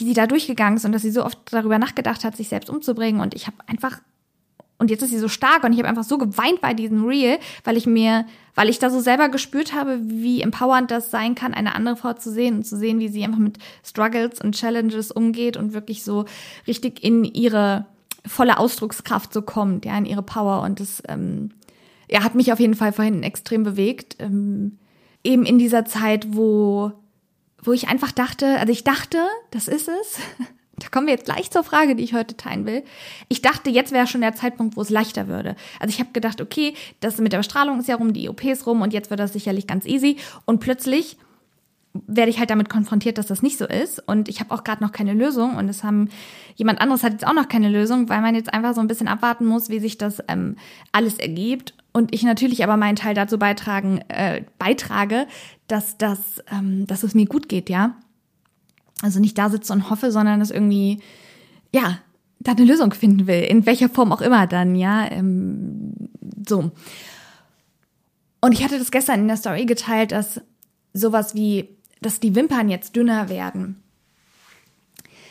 wie 0.00 0.04
sie 0.04 0.14
da 0.14 0.26
durchgegangen 0.26 0.76
ist 0.76 0.84
und 0.84 0.92
dass 0.92 1.02
sie 1.02 1.10
so 1.10 1.24
oft 1.24 1.38
darüber 1.50 1.78
nachgedacht 1.78 2.24
hat, 2.24 2.36
sich 2.36 2.48
selbst 2.48 2.70
umzubringen. 2.70 3.20
Und 3.20 3.34
ich 3.34 3.46
habe 3.46 3.56
einfach 3.66 4.00
und 4.78 4.90
jetzt 4.90 5.02
ist 5.02 5.10
sie 5.10 5.18
so 5.18 5.28
stark 5.28 5.64
und 5.64 5.72
ich 5.72 5.78
habe 5.78 5.88
einfach 5.88 6.04
so 6.04 6.18
geweint 6.18 6.60
bei 6.60 6.72
diesem 6.72 7.04
Reel, 7.04 7.38
weil 7.64 7.76
ich 7.76 7.86
mir, 7.86 8.26
weil 8.54 8.68
ich 8.68 8.78
da 8.78 8.90
so 8.90 9.00
selber 9.00 9.28
gespürt 9.28 9.74
habe, 9.74 9.98
wie 10.04 10.40
empowernd 10.40 10.90
das 10.90 11.10
sein 11.10 11.34
kann, 11.34 11.52
eine 11.52 11.74
andere 11.74 11.96
Frau 11.96 12.12
zu 12.12 12.30
sehen 12.30 12.58
und 12.58 12.64
zu 12.64 12.76
sehen, 12.76 13.00
wie 13.00 13.08
sie 13.08 13.24
einfach 13.24 13.40
mit 13.40 13.58
Struggles 13.84 14.40
und 14.40 14.54
Challenges 14.54 15.10
umgeht 15.10 15.56
und 15.56 15.72
wirklich 15.72 16.04
so 16.04 16.26
richtig 16.68 17.02
in 17.02 17.24
ihre 17.24 17.86
volle 18.24 18.58
Ausdruckskraft 18.58 19.32
so 19.32 19.42
kommt, 19.42 19.84
ja, 19.84 19.98
in 19.98 20.06
ihre 20.06 20.22
Power. 20.22 20.62
Und 20.62 20.78
das 20.78 21.02
ähm, 21.08 21.50
ja, 22.08 22.22
hat 22.22 22.36
mich 22.36 22.52
auf 22.52 22.60
jeden 22.60 22.74
Fall 22.74 22.92
vorhin 22.92 23.24
extrem 23.24 23.64
bewegt. 23.64 24.16
Ähm, 24.20 24.78
eben 25.24 25.44
in 25.44 25.58
dieser 25.58 25.84
Zeit, 25.84 26.36
wo, 26.36 26.92
wo 27.62 27.72
ich 27.72 27.88
einfach 27.88 28.12
dachte, 28.12 28.58
also 28.58 28.72
ich 28.72 28.84
dachte, 28.84 29.18
das 29.50 29.68
ist 29.68 29.88
es. 29.88 30.18
Da 30.80 30.86
kommen 30.90 31.08
wir 31.08 31.14
jetzt 31.14 31.24
gleich 31.24 31.50
zur 31.50 31.64
Frage, 31.64 31.96
die 31.96 32.04
ich 32.04 32.14
heute 32.14 32.36
teilen 32.36 32.64
will. 32.64 32.84
Ich 33.26 33.42
dachte, 33.42 33.68
jetzt 33.68 33.90
wäre 33.90 34.06
schon 34.06 34.20
der 34.20 34.36
Zeitpunkt, 34.36 34.76
wo 34.76 34.80
es 34.82 34.90
leichter 34.90 35.26
würde. 35.26 35.56
Also 35.80 35.92
ich 35.92 35.98
habe 35.98 36.12
gedacht, 36.12 36.40
okay, 36.40 36.72
das 37.00 37.18
mit 37.18 37.32
der 37.32 37.38
Bestrahlung 37.38 37.80
ist 37.80 37.88
ja 37.88 37.96
rum, 37.96 38.12
die 38.12 38.28
OP 38.28 38.44
ist 38.44 38.64
rum 38.64 38.80
und 38.80 38.92
jetzt 38.92 39.10
wird 39.10 39.18
das 39.18 39.32
sicherlich 39.32 39.66
ganz 39.66 39.86
easy. 39.86 40.18
Und 40.44 40.60
plötzlich 40.60 41.16
werde 42.06 42.30
ich 42.30 42.38
halt 42.38 42.50
damit 42.50 42.68
konfrontiert, 42.68 43.18
dass 43.18 43.26
das 43.26 43.42
nicht 43.42 43.58
so 43.58 43.66
ist. 43.66 44.00
Und 44.06 44.28
ich 44.28 44.40
habe 44.40 44.54
auch 44.54 44.64
gerade 44.64 44.82
noch 44.82 44.92
keine 44.92 45.14
Lösung. 45.14 45.56
Und 45.56 45.68
es 45.68 45.82
haben 45.82 46.10
jemand 46.54 46.80
anderes 46.80 47.02
hat 47.02 47.12
jetzt 47.12 47.26
auch 47.26 47.34
noch 47.34 47.48
keine 47.48 47.68
Lösung, 47.68 48.08
weil 48.08 48.20
man 48.20 48.34
jetzt 48.34 48.52
einfach 48.52 48.74
so 48.74 48.80
ein 48.80 48.88
bisschen 48.88 49.08
abwarten 49.08 49.46
muss, 49.46 49.70
wie 49.70 49.80
sich 49.80 49.98
das 49.98 50.22
ähm, 50.28 50.56
alles 50.92 51.18
ergibt. 51.18 51.74
Und 51.92 52.14
ich 52.14 52.22
natürlich 52.22 52.62
aber 52.62 52.76
meinen 52.76 52.96
Teil 52.96 53.14
dazu 53.14 53.38
beitragen, 53.38 54.00
äh, 54.08 54.42
beitrage, 54.58 55.26
dass 55.68 55.98
das, 55.98 56.18
ähm, 56.50 56.86
dass 56.86 57.02
es 57.02 57.14
mir 57.14 57.26
gut 57.26 57.48
geht, 57.48 57.70
ja. 57.70 57.96
Also 59.02 59.20
nicht 59.20 59.38
da 59.38 59.48
sitze 59.48 59.72
und 59.72 59.90
hoffe, 59.90 60.10
sondern 60.10 60.40
es 60.40 60.50
irgendwie, 60.50 61.00
ja, 61.72 61.98
da 62.40 62.52
eine 62.52 62.64
Lösung 62.64 62.92
finden 62.92 63.26
will, 63.26 63.42
in 63.42 63.66
welcher 63.66 63.88
Form 63.88 64.12
auch 64.12 64.20
immer 64.20 64.46
dann, 64.46 64.74
ja, 64.74 65.10
ähm, 65.10 65.94
so. 66.46 66.70
Und 68.40 68.52
ich 68.52 68.64
hatte 68.64 68.78
das 68.78 68.90
gestern 68.90 69.20
in 69.20 69.28
der 69.28 69.36
Story 69.36 69.66
geteilt, 69.66 70.12
dass 70.12 70.40
sowas 70.92 71.34
wie, 71.34 71.68
dass 72.00 72.20
die 72.20 72.34
Wimpern 72.34 72.68
jetzt 72.68 72.96
dünner 72.96 73.28
werden. 73.28 73.82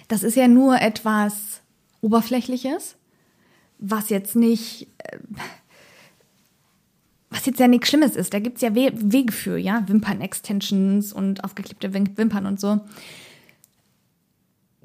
Das 0.08 0.24
ist 0.24 0.36
ja 0.36 0.48
nur 0.48 0.82
etwas 0.82 1.62
Oberflächliches, 2.01 2.96
was 3.79 4.10
jetzt 4.10 4.36
nicht, 4.36 4.88
äh, 5.00 5.17
jetzt 7.48 7.60
ja 7.60 7.68
nichts 7.68 7.89
Schlimmes 7.89 8.16
ist. 8.16 8.34
Da 8.34 8.39
gibt's 8.39 8.62
ja 8.62 8.75
We 8.75 8.92
Wege 8.94 9.34
für, 9.34 9.58
ja, 9.58 9.84
Wimpern-Extensions 9.88 11.12
und 11.13 11.44
aufgeklebte 11.44 11.94
Wimpern 11.94 12.46
und 12.46 12.60
so 12.60 12.82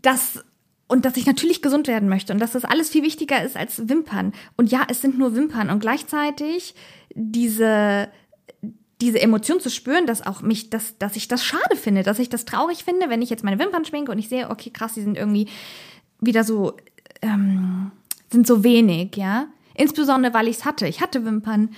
dass 0.03 0.45
und 0.89 1.07
dass 1.07 1.17
ich 1.17 1.25
natürlich 1.25 1.63
gesund 1.63 1.89
werden 1.89 2.09
möchte 2.09 2.35
und 2.35 2.39
dass 2.39 2.53
das 2.53 2.67
alles 2.67 2.91
viel 2.91 3.03
wichtiger 3.03 3.43
ist 3.43 3.57
als 3.57 3.89
Wimpern. 3.89 4.35
Und 4.59 4.71
ja, 4.71 4.83
es 4.89 5.01
sind 5.01 5.17
nur 5.17 5.35
Wimpern 5.35 5.71
und 5.71 5.81
gleichzeitig 5.81 6.75
diese 7.15 8.09
diese 9.01 9.21
Emotion 9.21 9.59
zu 9.59 9.71
spüren, 9.71 10.07
dass 10.07 10.25
auch 10.25 10.43
mich, 10.43 10.71
dass, 10.71 10.97
dass 10.99 11.17
ich 11.17 11.27
das 11.27 11.45
schade 11.45 11.75
finde, 11.75 12.05
dass 12.05 12.21
ich 12.21 12.29
das 12.29 12.45
traurig 12.45 12.85
finde, 12.85 13.09
wenn 13.09 13.23
ich 13.23 13.31
jetzt 13.31 13.43
meine 13.43 13.59
Wimpern 13.59 13.85
schminke 13.85 14.13
und 14.13 14.19
ich 14.19 14.29
sehe, 14.29 14.49
okay, 14.49 14.71
krass, 14.71 14.95
die 14.95 15.01
sind 15.01 15.17
irgendwie 15.17 15.49
wieder 16.21 16.45
so, 16.45 16.77
ähm, 17.21 17.91
sind 18.31 18.47
so 18.47 18.63
wenig, 18.63 19.17
ja. 19.17 19.49
Insbesondere, 19.75 20.35
weil 20.35 20.47
ich 20.47 20.59
es 20.59 20.65
hatte. 20.65 20.87
Ich 20.87 21.01
hatte 21.01 21.25
Wimpern 21.25 21.71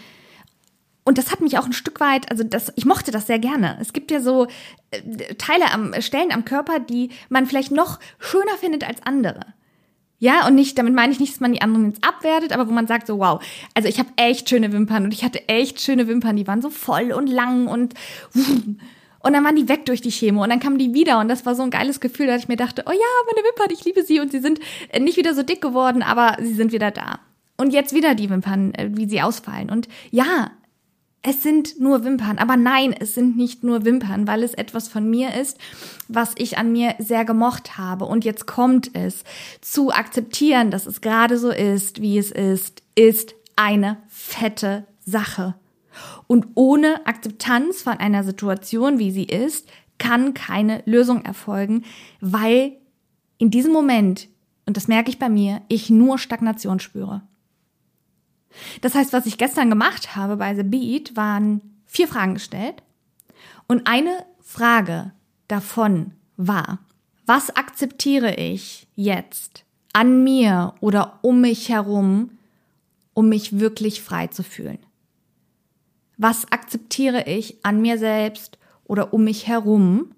und 1.05 1.19
das 1.19 1.31
hat 1.31 1.41
mich 1.41 1.59
auch 1.59 1.67
ein 1.67 1.73
Stück 1.73 2.01
weit, 2.01 2.31
also 2.31 2.45
das, 2.45 2.73
ich 2.77 2.87
mochte 2.87 3.11
das 3.11 3.27
sehr 3.27 3.39
gerne. 3.39 3.77
Es 3.81 3.93
gibt 3.93 4.11
ja 4.11 4.21
so 4.21 4.47
äh, 4.91 5.35
Teile 5.35 5.71
am 5.73 5.93
Stellen 6.01 6.33
am 6.33 6.45
Körper, 6.45 6.81
die 6.81 7.11
man 7.29 7.47
vielleicht 7.47 7.73
noch 7.73 8.01
schöner 8.19 8.57
findet 8.59 8.89
als 8.89 9.03
andere. 9.05 9.41
Ja, 10.19 10.47
und 10.47 10.55
nicht, 10.55 10.79
damit 10.79 10.95
meine 10.95 11.13
ich 11.13 11.21
nicht, 11.21 11.35
dass 11.35 11.41
man 11.41 11.53
die 11.53 11.61
anderen 11.61 11.87
jetzt 11.87 12.03
abwertet, 12.03 12.53
aber 12.53 12.67
wo 12.67 12.73
man 12.73 12.87
sagt 12.87 13.07
so, 13.07 13.19
wow, 13.19 13.45
also 13.75 13.89
ich 13.89 13.99
habe 13.99 14.09
echt 14.17 14.49
schöne 14.49 14.73
Wimpern 14.73 15.05
und 15.05 15.13
ich 15.13 15.23
hatte 15.23 15.47
echt 15.49 15.83
schöne 15.83 16.09
Wimpern, 16.09 16.37
die 16.37 16.47
waren 16.47 16.63
so 16.63 16.71
voll 16.71 17.13
und 17.13 17.27
lang 17.27 17.67
und 17.67 17.93
und 19.19 19.33
dann 19.33 19.45
waren 19.45 19.57
die 19.57 19.69
weg 19.69 19.85
durch 19.85 20.01
die 20.01 20.11
Chemo 20.11 20.43
und 20.43 20.51
dann 20.51 20.61
kamen 20.61 20.79
die 20.79 20.95
wieder 20.95 21.19
und 21.19 21.29
das 21.29 21.45
war 21.45 21.55
so 21.55 21.63
ein 21.63 21.71
geiles 21.71 22.01
Gefühl, 22.01 22.27
dass 22.27 22.43
ich 22.43 22.49
mir 22.49 22.57
dachte, 22.57 22.85
oh 22.87 22.93
ja, 22.93 22.99
meine 23.27 23.47
Wimpern, 23.47 23.69
ich 23.71 23.85
liebe 23.85 24.03
sie 24.03 24.21
und 24.21 24.31
sie 24.33 24.41
sind 24.41 24.61
äh, 24.91 25.01
nicht 25.01 25.19
wieder 25.19 25.35
so 25.35 25.43
dick 25.43 25.61
geworden, 25.61 26.03
aber 26.03 26.37
sie 26.41 26.55
sind 26.55 26.73
wieder 26.73 26.91
da. 26.91 27.21
Und 27.57 27.73
jetzt 27.73 27.95
wieder 27.95 28.15
die 28.15 28.31
Wimpern, 28.31 28.73
äh, 28.75 28.91
wie 28.93 29.09
sie 29.09 29.21
ausfallen. 29.21 29.71
Und 29.71 29.89
ja, 30.11 30.51
es 31.27 31.43
sind 31.43 31.81
nur 31.81 32.05
Wimpern. 32.05 32.39
Aber 32.39 32.57
nein, 32.57 32.95
es 32.99 33.15
sind 33.15 33.37
nicht 33.37 33.65
nur 33.65 33.85
Wimpern, 33.85 34.27
weil 34.29 34.43
es 34.43 34.53
etwas 34.53 34.89
von 34.89 35.09
mir 35.09 35.35
ist, 35.35 35.59
was 36.07 36.33
ich 36.37 36.59
an 36.59 36.71
mir 36.71 36.95
sehr 36.99 37.25
gemocht 37.25 37.79
habe. 37.79 38.05
Und 38.05 38.27
jetzt 38.27 38.47
kommt 38.47 38.95
es. 38.95 39.25
Zu 39.63 39.91
akzeptieren, 39.91 40.71
dass 40.71 40.87
es 40.87 41.01
gerade 41.01 41.39
so 41.39 41.51
ist, 41.51 42.03
wie 42.03 42.19
es 42.19 42.31
ist, 42.31 42.83
ist 42.95 43.35
eine 43.57 43.97
fette 44.09 44.87
Sache. 45.07 45.55
Und 46.27 46.49
ohne 46.55 47.07
Akzeptanz 47.07 47.81
von 47.81 47.95
einer 47.95 48.23
Situation, 48.23 48.99
wie 48.99 49.11
sie 49.11 49.25
ist, 49.25 49.67
kann 49.97 50.35
keine 50.35 50.83
Lösung 50.85 51.25
erfolgen, 51.25 51.85
weil 52.21 52.73
in 53.39 53.51
diesem 53.51 53.73
Moment, 53.73 54.29
und 54.67 54.77
das 54.77 54.89
merke 54.89 55.09
ich 55.09 55.19
bei 55.19 55.31
mir, 55.31 55.63
ich 55.69 55.89
nur 55.89 56.19
Stagnation 56.19 56.81
spüre. 56.81 57.23
Das 58.85 58.95
heißt, 58.95 59.15
was 59.15 59.25
ich 59.25 59.39
gestern 59.39 59.71
gemacht 59.71 60.15
habe 60.15 60.37
bei 60.37 60.55
The 60.55 60.63
Beat, 60.63 61.17
waren 61.17 61.63
vier 61.87 62.07
Fragen 62.07 62.35
gestellt. 62.35 62.83
Und 63.67 63.87
eine 63.87 64.27
Frage 64.43 65.13
davon 65.49 66.13
war, 66.37 66.81
was 67.25 67.57
akzeptiere 67.57 68.35
ich 68.35 68.87
jetzt 68.95 69.65
an 69.95 70.23
mir 70.23 70.75
oder 70.81 71.19
um 71.23 71.41
mich 71.41 71.71
herum, 71.71 72.33
um 73.15 73.31
mich 73.31 73.59
wirklich 73.59 74.03
frei 74.03 74.27
zu 74.27 74.43
fühlen? 74.43 74.81
Was 76.19 76.53
akzeptiere 76.53 77.27
ich 77.27 77.65
an 77.65 77.81
mir 77.81 77.97
selbst 77.97 78.59
oder 78.85 79.15
um 79.15 79.25
mich 79.25 79.47
herum, 79.47 80.15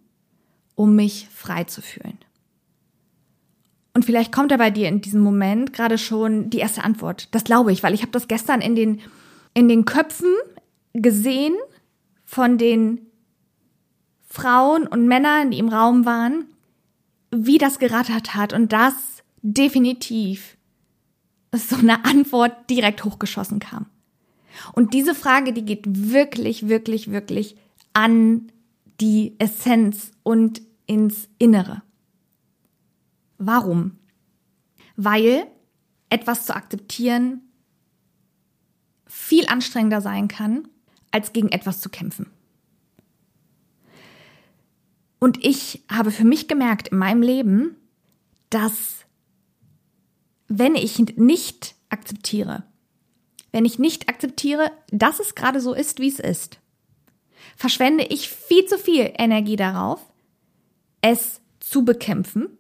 um 0.75 0.97
mich 0.97 1.29
frei 1.33 1.63
zu 1.63 1.83
fühlen? 1.83 2.19
Und 3.97 4.05
vielleicht 4.05 4.31
kommt 4.31 4.51
da 4.51 4.59
bei 4.59 4.71
dir 4.71 4.89
in 4.89 5.01
diesem 5.01 5.23
Moment 5.23 5.73
gerade 5.73 5.97
schon 5.97 6.51
die 6.51 6.59
erste 6.59 6.85
Antwort. 6.85 7.35
Das 7.35 7.45
glaube 7.45 7.73
ich, 7.73 7.83
weil 7.83 7.95
ich 7.95 8.03
habe 8.03 8.13
das 8.13 8.29
gestern 8.29 8.61
in 8.61 8.75
den, 8.77 9.01
in 9.55 9.69
den 9.69 9.87
Köpfen 9.87 10.29
gesehen 10.93 11.55
von 12.23 12.59
den 12.59 13.01
Frauen 14.29 14.87
und 14.87 15.07
Männern, 15.07 15.51
die 15.51 15.59
im 15.59 15.71
Raum 15.71 16.05
waren, 16.05 16.45
wie 17.31 17.57
das 17.57 17.79
gerattert 17.79 18.35
hat 18.35 18.53
und 18.53 18.71
das 18.71 18.93
definitiv 19.41 20.59
so 21.55 21.77
eine 21.77 22.05
Antwort 22.05 22.69
direkt 22.69 23.03
hochgeschossen 23.03 23.61
kam. 23.61 23.87
Und 24.75 24.93
diese 24.93 25.15
Frage, 25.15 25.55
die 25.55 25.65
geht 25.65 25.85
wirklich, 25.87 26.69
wirklich, 26.69 27.11
wirklich 27.13 27.57
an 27.95 28.53
die 29.01 29.37
Essenz 29.39 30.11
und 30.23 30.61
ins 30.85 31.31
Innere. 31.39 31.81
Warum? 33.39 33.99
Weil 34.97 35.47
etwas 36.09 36.47
zu 36.47 36.55
akzeptieren 36.55 37.43
viel 39.07 39.47
anstrengender 39.47 40.01
sein 40.01 40.29
kann, 40.29 40.69
als 41.11 41.33
gegen 41.33 41.49
etwas 41.49 41.81
zu 41.81 41.89
kämpfen. 41.89 42.31
Und 45.19 45.45
ich 45.45 45.83
habe 45.91 46.11
für 46.11 46.25
mich 46.25 46.49
gemerkt 46.49 46.89
in 46.89 46.99
meinem 46.99 47.23
Leben, 47.23 47.77
dass 48.51 49.07
wenn 50.49 50.75
ich 50.75 50.99
nicht 50.99 51.75
akzeptiere, 51.89 52.65
wenn 53.53 53.65
ich 53.65 53.79
nicht 53.79 54.09
akzeptiere, 54.09 54.71
dass 54.91 55.19
es 55.19 55.35
gerade 55.35 55.61
so 55.61 55.73
ist, 55.73 55.99
wie 55.99 56.09
es 56.09 56.21
ist, 56.21 56.59
verschwende 57.57 58.05
ich 58.05 58.29
viel 58.29 58.67
zu 58.67 58.79
viel 58.79 59.13
Energie 59.17 59.57
darauf, 59.57 60.01
es 61.01 61.41
zu 61.61 61.85
bekämpfen 61.85 62.59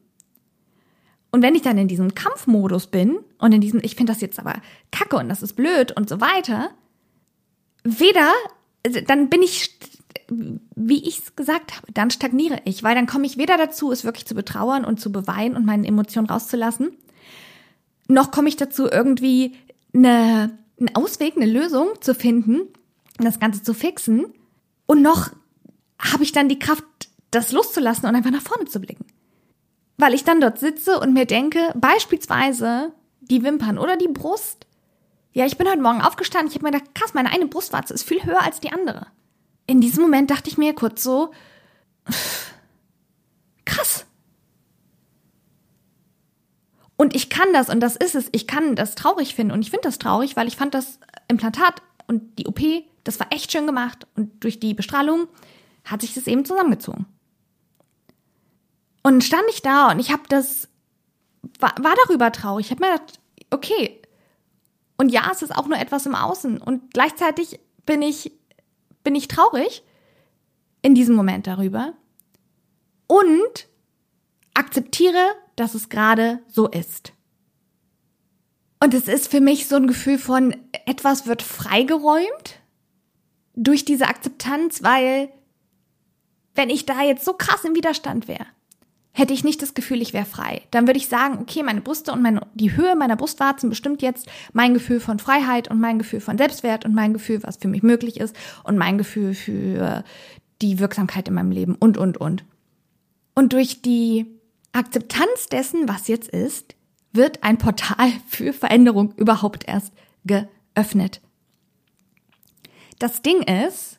und 1.30 1.42
wenn 1.42 1.54
ich 1.54 1.62
dann 1.62 1.78
in 1.78 1.88
diesem 1.88 2.14
Kampfmodus 2.14 2.86
bin 2.86 3.18
und 3.38 3.52
in 3.52 3.60
diesem, 3.60 3.80
ich 3.82 3.96
finde 3.96 4.12
das 4.12 4.20
jetzt 4.20 4.38
aber 4.38 4.54
kacke 4.90 5.16
und 5.16 5.28
das 5.28 5.42
ist 5.42 5.54
blöd 5.54 5.92
und 5.92 6.08
so 6.08 6.20
weiter, 6.20 6.70
weder, 7.84 8.30
also 8.84 9.00
dann 9.00 9.28
bin 9.28 9.42
ich, 9.42 9.78
wie 10.28 11.06
ich 11.06 11.18
es 11.18 11.36
gesagt 11.36 11.76
habe, 11.76 11.92
dann 11.92 12.10
stagniere 12.10 12.60
ich, 12.64 12.82
weil 12.82 12.94
dann 12.94 13.06
komme 13.06 13.26
ich 13.26 13.36
weder 13.36 13.58
dazu, 13.58 13.92
es 13.92 14.04
wirklich 14.04 14.26
zu 14.26 14.34
betrauern 14.34 14.84
und 14.84 15.00
zu 15.00 15.12
beweinen 15.12 15.56
und 15.56 15.66
meine 15.66 15.86
Emotionen 15.86 16.28
rauszulassen, 16.28 16.96
noch 18.08 18.30
komme 18.30 18.48
ich 18.48 18.56
dazu, 18.56 18.88
irgendwie 18.90 19.56
eine, 19.92 20.56
einen 20.78 20.94
Ausweg, 20.94 21.36
eine 21.36 21.46
Lösung 21.46 21.88
zu 22.00 22.14
finden, 22.14 22.68
das 23.18 23.40
Ganze 23.40 23.62
zu 23.62 23.74
fixen. 23.74 24.26
Und 24.86 25.02
noch 25.02 25.30
habe 25.98 26.22
ich 26.22 26.32
dann 26.32 26.48
die 26.48 26.58
Kraft, 26.58 26.84
das 27.30 27.52
loszulassen 27.52 28.08
und 28.08 28.14
einfach 28.14 28.30
nach 28.30 28.42
vorne 28.42 28.66
zu 28.66 28.80
blicken. 28.80 29.04
Weil 29.96 30.14
ich 30.14 30.24
dann 30.24 30.40
dort 30.40 30.58
sitze 30.58 31.00
und 31.00 31.14
mir 31.14 31.26
denke, 31.26 31.72
beispielsweise 31.74 32.92
die 33.20 33.42
Wimpern 33.42 33.78
oder 33.78 33.96
die 33.96 34.08
Brust. 34.08 34.66
Ja, 35.32 35.46
ich 35.46 35.58
bin 35.58 35.68
heute 35.68 35.80
Morgen 35.82 36.02
aufgestanden, 36.02 36.48
ich 36.50 36.54
habe 36.56 36.64
mir 36.64 36.72
gedacht, 36.72 36.94
krass, 36.94 37.14
meine 37.14 37.30
eine 37.30 37.46
Brustwarze 37.46 37.94
ist 37.94 38.04
viel 38.04 38.24
höher 38.24 38.42
als 38.42 38.60
die 38.60 38.72
andere. 38.72 39.06
In 39.66 39.80
diesem 39.80 40.02
Moment 40.02 40.30
dachte 40.30 40.48
ich 40.48 40.58
mir 40.58 40.74
kurz 40.74 41.02
so, 41.02 41.32
krass. 43.64 44.06
Und 46.96 47.14
ich 47.14 47.28
kann 47.28 47.52
das, 47.52 47.68
und 47.68 47.80
das 47.80 47.96
ist 47.96 48.14
es, 48.14 48.28
ich 48.32 48.46
kann 48.46 48.74
das 48.74 48.94
traurig 48.94 49.34
finden. 49.34 49.52
Und 49.52 49.60
ich 49.60 49.70
finde 49.70 49.82
das 49.82 49.98
traurig, 49.98 50.36
weil 50.36 50.48
ich 50.48 50.56
fand 50.56 50.72
das 50.72 50.98
Implantat 51.28 51.82
und 52.06 52.38
die 52.38 52.46
OP, 52.46 52.60
das 53.04 53.20
war 53.20 53.26
echt 53.30 53.52
schön 53.52 53.66
gemacht. 53.66 54.06
Und 54.16 54.42
durch 54.42 54.60
die 54.60 54.72
Bestrahlung 54.72 55.28
hat 55.84 56.00
sich 56.00 56.14
das 56.14 56.26
eben 56.26 56.44
zusammengezogen. 56.44 57.06
Und 59.06 59.22
stand 59.22 59.44
ich 59.50 59.62
da 59.62 59.92
und 59.92 60.00
ich 60.00 60.10
habe 60.10 60.24
das, 60.28 60.66
war, 61.60 61.72
war 61.80 61.94
darüber 62.06 62.32
traurig. 62.32 62.66
Ich 62.66 62.72
habe 62.72 62.84
mir 62.84 62.90
gedacht, 62.90 63.20
okay. 63.50 64.02
Und 64.96 65.10
ja, 65.10 65.30
es 65.30 65.42
ist 65.42 65.56
auch 65.56 65.68
nur 65.68 65.78
etwas 65.78 66.06
im 66.06 66.16
Außen. 66.16 66.60
Und 66.60 66.92
gleichzeitig 66.92 67.60
bin 67.84 68.02
ich, 68.02 68.32
bin 69.04 69.14
ich 69.14 69.28
traurig 69.28 69.84
in 70.82 70.96
diesem 70.96 71.14
Moment 71.14 71.46
darüber. 71.46 71.92
Und 73.06 73.68
akzeptiere, 74.54 75.36
dass 75.54 75.76
es 75.76 75.88
gerade 75.88 76.40
so 76.48 76.66
ist. 76.66 77.12
Und 78.82 78.92
es 78.92 79.06
ist 79.06 79.30
für 79.30 79.40
mich 79.40 79.68
so 79.68 79.76
ein 79.76 79.86
Gefühl 79.86 80.18
von, 80.18 80.56
etwas 80.84 81.28
wird 81.28 81.42
freigeräumt 81.42 82.58
durch 83.54 83.84
diese 83.84 84.08
Akzeptanz, 84.08 84.82
weil 84.82 85.30
wenn 86.56 86.70
ich 86.70 86.86
da 86.86 87.02
jetzt 87.02 87.24
so 87.24 87.34
krass 87.34 87.62
im 87.62 87.76
Widerstand 87.76 88.26
wäre, 88.26 88.46
hätte 89.16 89.32
ich 89.32 89.44
nicht 89.44 89.62
das 89.62 89.72
Gefühl, 89.72 90.02
ich 90.02 90.12
wäre 90.12 90.26
frei. 90.26 90.60
Dann 90.70 90.86
würde 90.86 90.98
ich 90.98 91.08
sagen, 91.08 91.38
okay, 91.40 91.62
meine 91.62 91.80
Brüste 91.80 92.12
und 92.12 92.20
meine, 92.20 92.46
die 92.52 92.76
Höhe 92.76 92.94
meiner 92.94 93.16
Brustwarzen 93.16 93.70
bestimmt 93.70 94.02
jetzt 94.02 94.28
mein 94.52 94.74
Gefühl 94.74 95.00
von 95.00 95.18
Freiheit 95.18 95.68
und 95.70 95.80
mein 95.80 95.98
Gefühl 95.98 96.20
von 96.20 96.36
Selbstwert 96.36 96.84
und 96.84 96.94
mein 96.94 97.14
Gefühl, 97.14 97.42
was 97.42 97.56
für 97.56 97.68
mich 97.68 97.82
möglich 97.82 98.20
ist 98.20 98.36
und 98.62 98.76
mein 98.76 98.98
Gefühl 98.98 99.32
für 99.32 100.04
die 100.60 100.78
Wirksamkeit 100.78 101.28
in 101.28 101.34
meinem 101.34 101.50
Leben 101.50 101.76
und, 101.76 101.96
und, 101.96 102.18
und. 102.18 102.44
Und 103.34 103.54
durch 103.54 103.80
die 103.80 104.26
Akzeptanz 104.72 105.46
dessen, 105.50 105.88
was 105.88 106.08
jetzt 106.08 106.28
ist, 106.28 106.74
wird 107.12 107.42
ein 107.42 107.56
Portal 107.56 108.12
für 108.28 108.52
Veränderung 108.52 109.14
überhaupt 109.16 109.66
erst 109.66 109.94
geöffnet. 110.26 111.22
Das 112.98 113.22
Ding 113.22 113.40
ist, 113.40 113.98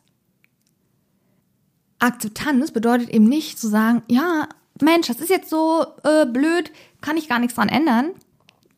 Akzeptanz 1.98 2.70
bedeutet 2.70 3.10
eben 3.10 3.26
nicht 3.26 3.58
zu 3.58 3.68
sagen, 3.68 4.04
ja, 4.08 4.48
Mensch, 4.82 5.08
das 5.08 5.20
ist 5.20 5.30
jetzt 5.30 5.50
so 5.50 5.86
äh, 6.04 6.26
blöd, 6.26 6.72
kann 7.02 7.18
ich 7.18 7.30
gar 7.30 7.40
nichts 7.40 7.56
dran 7.56 7.70
ändern. 7.70 8.12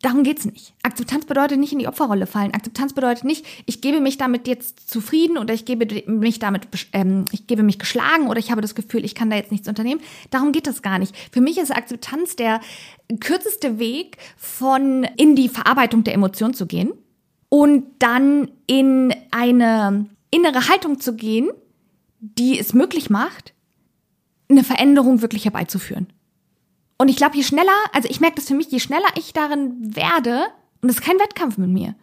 Darum 0.01 0.23
geht's 0.23 0.45
nicht. 0.45 0.73
Akzeptanz 0.81 1.25
bedeutet 1.25 1.59
nicht 1.59 1.73
in 1.73 1.79
die 1.79 1.87
Opferrolle 1.87 2.25
fallen. 2.25 2.53
Akzeptanz 2.53 2.93
bedeutet 2.93 3.25
nicht, 3.25 3.45
ich 3.65 3.81
gebe 3.81 3.99
mich 3.99 4.17
damit 4.17 4.47
jetzt 4.47 4.89
zufrieden 4.89 5.37
oder 5.37 5.53
ich 5.53 5.65
gebe 5.65 6.09
mich 6.09 6.39
damit, 6.39 6.69
ähm, 6.93 7.25
ich 7.33 7.47
gebe 7.47 7.63
mich 7.63 7.79
geschlagen 7.79 8.29
oder 8.29 8.39
ich 8.39 8.49
habe 8.49 8.61
das 8.61 8.75
Gefühl, 8.75 9.03
ich 9.03 9.13
kann 9.13 9.29
da 9.29 9.35
jetzt 9.35 9.51
nichts 9.51 9.67
unternehmen. 9.67 9.99
Darum 10.29 10.53
geht 10.53 10.67
das 10.67 10.81
gar 10.81 10.99
nicht. 10.99 11.13
Für 11.33 11.41
mich 11.41 11.57
ist 11.57 11.71
Akzeptanz 11.71 12.37
der 12.37 12.61
kürzeste 13.19 13.77
Weg, 13.77 14.17
von 14.37 15.03
in 15.17 15.35
die 15.35 15.49
Verarbeitung 15.49 16.05
der 16.05 16.13
Emotion 16.13 16.53
zu 16.53 16.65
gehen 16.65 16.93
und 17.49 17.85
dann 17.99 18.49
in 18.67 19.13
eine 19.31 20.05
innere 20.31 20.69
Haltung 20.69 21.01
zu 21.01 21.15
gehen, 21.15 21.49
die 22.21 22.57
es 22.57 22.73
möglich 22.73 23.09
macht, 23.09 23.53
eine 24.49 24.63
Veränderung 24.63 25.21
wirklich 25.21 25.45
herbeizuführen. 25.45 26.07
Und 26.97 27.07
ich 27.07 27.15
glaube, 27.15 27.37
je 27.37 27.43
schneller, 27.43 27.71
also 27.93 28.09
ich 28.09 28.19
merke 28.19 28.35
das 28.35 28.47
für 28.47 28.55
mich, 28.55 28.69
je 28.71 28.79
schneller 28.79 29.07
ich 29.15 29.31
darin 29.31 29.95
werde, 29.95 30.47
und 30.81 30.89
das 30.89 30.97
ist 30.97 31.05
kein 31.05 31.19
Wettkampf 31.19 31.57
mit 31.57 31.69
mir, 31.69 31.95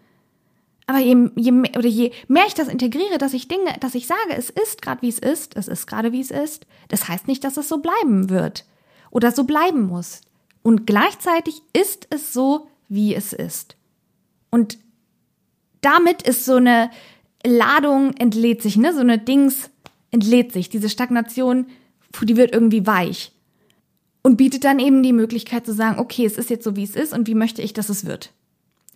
aber 0.87 1.01
je, 1.01 1.31
je, 1.35 1.51
mehr, 1.51 1.71
oder 1.77 1.89
je 1.89 2.13
mehr 2.29 2.45
ich 2.47 2.55
das 2.55 2.69
integriere, 2.69 3.19
dass 3.19 3.35
ich 3.35 3.49
Dinge, 3.49 3.77
dass 3.81 3.95
ich 3.95 4.07
sage, 4.07 4.37
es 4.37 4.51
ist 4.51 4.83
gerade 4.83 5.03
wie 5.03 5.09
es 5.09 5.19
ist, 5.19 5.57
es 5.57 5.69
ist 5.69 5.87
gerade 5.87 6.13
wie 6.13 6.21
es 6.21 6.31
ist, 6.31 6.67
das 6.89 7.09
heißt 7.09 7.27
nicht, 7.27 7.43
dass 7.45 7.57
es 7.57 7.69
so 7.69 7.79
bleiben 7.79 8.31
wird 8.31 8.65
oder 9.11 9.33
so 9.33 9.45
bleiben 9.45 9.83
muss. 9.83 10.21
Und 10.63 10.87
gleichzeitig 10.87 11.63
ist 11.73 12.07
es 12.11 12.33
so, 12.33 12.69
wie 12.89 13.15
es 13.15 13.33
ist. 13.33 13.77
Und 14.51 14.79
damit 15.81 16.23
ist 16.23 16.45
so 16.45 16.55
eine 16.55 16.91
Ladung 17.45 18.15
entlädt 18.15 18.63
sich, 18.63 18.77
ne, 18.77 18.93
so 18.93 19.01
eine 19.01 19.19
Dings 19.19 19.71
entlädt 20.11 20.53
sich, 20.53 20.69
diese 20.69 20.89
Stagnation 20.89 21.67
die 22.25 22.37
wird 22.37 22.53
irgendwie 22.53 22.87
weich. 22.87 23.33
Und 24.23 24.37
bietet 24.37 24.65
dann 24.65 24.81
eben 24.81 25.03
die 25.03 25.13
Möglichkeit 25.13 25.67
zu 25.67 25.73
sagen, 25.73 25.99
okay, 26.01 26.25
es 26.25 26.37
ist 26.37 26.51
jetzt 26.51 26.65
so, 26.65 26.75
wie 26.75 26.83
es 26.83 26.97
ist 26.97 27.13
und 27.13 27.29
wie 27.29 27.35
möchte 27.35 27.63
ich, 27.63 27.73
dass 27.73 27.89
es 27.89 28.07
wird? 28.07 28.33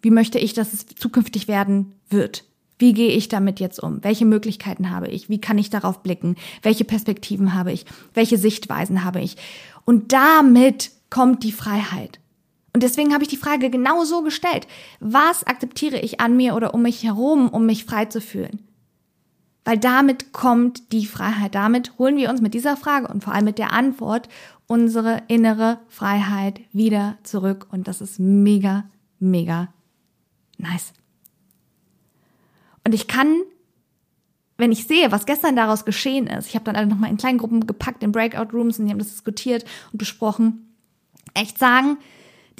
Wie 0.03 0.11
möchte 0.11 0.39
ich, 0.39 0.55
dass 0.55 0.73
es 0.73 0.87
zukünftig 0.87 1.47
werden 1.47 1.93
wird? 2.09 2.45
Wie 2.79 2.95
gehe 2.95 3.11
ich 3.11 3.29
damit 3.29 3.61
jetzt 3.61 3.81
um? 3.81 4.03
Welche 4.03 4.25
Möglichkeiten 4.25 4.91
habe 4.91 5.09
ich? 5.09 5.29
Wie 5.29 5.41
kann 5.41 5.59
ich 5.59 5.69
darauf 5.69 6.03
blicken? 6.03 6.37
Welche 6.63 6.85
Perspektiven 6.85 7.55
habe 7.55 7.73
ich? 7.73 7.85
Welche 8.15 8.39
Sichtweisen 8.39 9.05
habe 9.05 9.21
ich? 9.21 9.37
Und 9.85 10.13
damit 10.13 10.91
kommt 11.11 11.45
die 11.45 11.53
Freiheit. 11.53 12.21
Und 12.73 12.83
deswegen 12.83 13.13
habe 13.13 13.23
ich 13.23 13.29
die 13.29 13.37
Frage 13.37 13.69
genau 13.69 14.05
so 14.05 14.23
gestellt. 14.23 14.67
Was 15.01 15.45
akzeptiere 15.45 16.01
ich 16.01 16.21
an 16.21 16.37
mir 16.37 16.55
oder 16.55 16.73
um 16.73 16.83
mich 16.83 17.03
herum, 17.03 17.49
um 17.49 17.67
mich 17.67 17.85
frei 17.85 18.07
zu 18.07 18.21
fühlen? 18.21 18.61
Weil 19.65 19.79
damit 19.79 20.33
kommt 20.33 20.93
die 20.93 21.07
Freiheit. 21.07 21.55
Damit 21.55 21.99
holen 21.99 22.17
wir 22.17 22.31
uns 22.31 22.41
mit 22.41 22.55
dieser 22.55 22.77
Frage 22.77 23.09
und 23.09 23.23
vor 23.23 23.35
allem 23.35 23.45
mit 23.45 23.59
der 23.59 23.73
Antwort 23.73 24.29
unsere 24.67 25.23
innere 25.29 25.81
Freiheit 25.89 26.61
wieder 26.73 27.19
zurück. 27.23 27.67
Und 27.71 27.89
das 27.89 28.01
ist 28.01 28.19
mega, 28.19 28.85
mega 29.19 29.69
nice. 30.59 30.93
Und 32.85 32.95
ich 32.95 33.09
kann, 33.09 33.43
wenn 34.57 34.73
ich 34.73 34.87
sehe, 34.87 35.13
was 35.13 35.27
gestern 35.27 35.57
daraus 35.57 35.85
geschehen 35.85 36.27
ist, 36.27 36.47
ich 36.47 36.55
habe 36.55 36.65
dann 36.65 36.77
alle 36.77 36.87
nochmal 36.87 37.11
in 37.11 37.17
kleinen 37.17 37.39
Gruppen 37.39 37.67
gepackt, 37.67 38.03
in 38.03 38.13
Breakout 38.13 38.57
Rooms 38.57 38.79
und 38.79 38.87
die 38.87 38.93
haben 38.93 38.99
das 38.99 39.11
diskutiert 39.11 39.65
und 39.93 39.99
besprochen, 39.99 40.75
echt 41.35 41.59
sagen, 41.59 41.99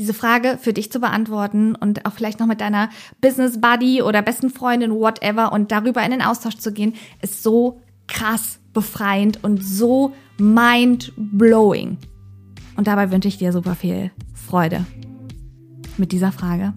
diese 0.01 0.15
Frage 0.15 0.59
für 0.59 0.73
dich 0.73 0.91
zu 0.91 0.99
beantworten 0.99 1.75
und 1.75 2.07
auch 2.07 2.15
vielleicht 2.15 2.41
noch 2.41 2.47
mit 2.47 2.63
deiner 2.63 2.89
Business 3.21 3.61
Buddy 3.61 4.01
oder 4.01 4.23
besten 4.23 4.49
Freundin, 4.49 4.93
whatever, 4.93 5.53
und 5.53 5.71
darüber 5.71 6.03
in 6.03 6.11
den 6.11 6.23
Austausch 6.23 6.57
zu 6.57 6.73
gehen, 6.73 6.95
ist 7.21 7.43
so 7.43 7.83
krass 8.09 8.61
befreiend 8.73 9.45
und 9.45 9.63
so 9.63 10.15
mind 10.39 11.13
blowing. 11.17 11.99
Und 12.77 12.87
dabei 12.87 13.11
wünsche 13.11 13.29
ich 13.29 13.37
dir 13.37 13.53
super 13.53 13.75
viel 13.75 14.11
Freude 14.33 14.87
mit 15.99 16.13
dieser 16.13 16.33
Frage. 16.33 16.73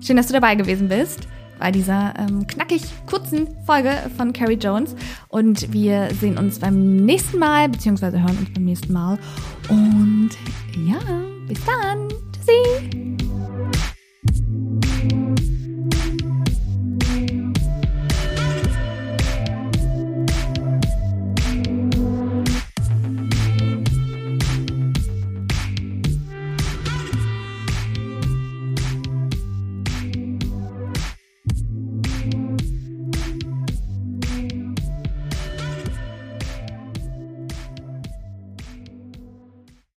Schön, 0.00 0.16
dass 0.16 0.28
du 0.28 0.32
dabei 0.32 0.54
gewesen 0.54 0.88
bist 0.88 1.26
bei 1.58 1.72
dieser 1.72 2.14
ähm, 2.16 2.46
knackig 2.46 2.82
kurzen 3.06 3.48
Folge 3.66 3.92
von 4.16 4.32
Carrie 4.32 4.54
Jones. 4.54 4.94
Und 5.28 5.72
wir 5.72 6.10
sehen 6.20 6.38
uns 6.38 6.60
beim 6.60 6.94
nächsten 6.96 7.40
Mal, 7.40 7.68
beziehungsweise 7.68 8.22
hören 8.22 8.38
uns 8.38 8.54
beim 8.54 8.64
nächsten 8.64 8.92
Mal. 8.92 9.18
Und 9.68 10.30
ja, 10.76 11.00
bis 11.48 11.58
dann. 11.64 12.31
See? 12.44 13.16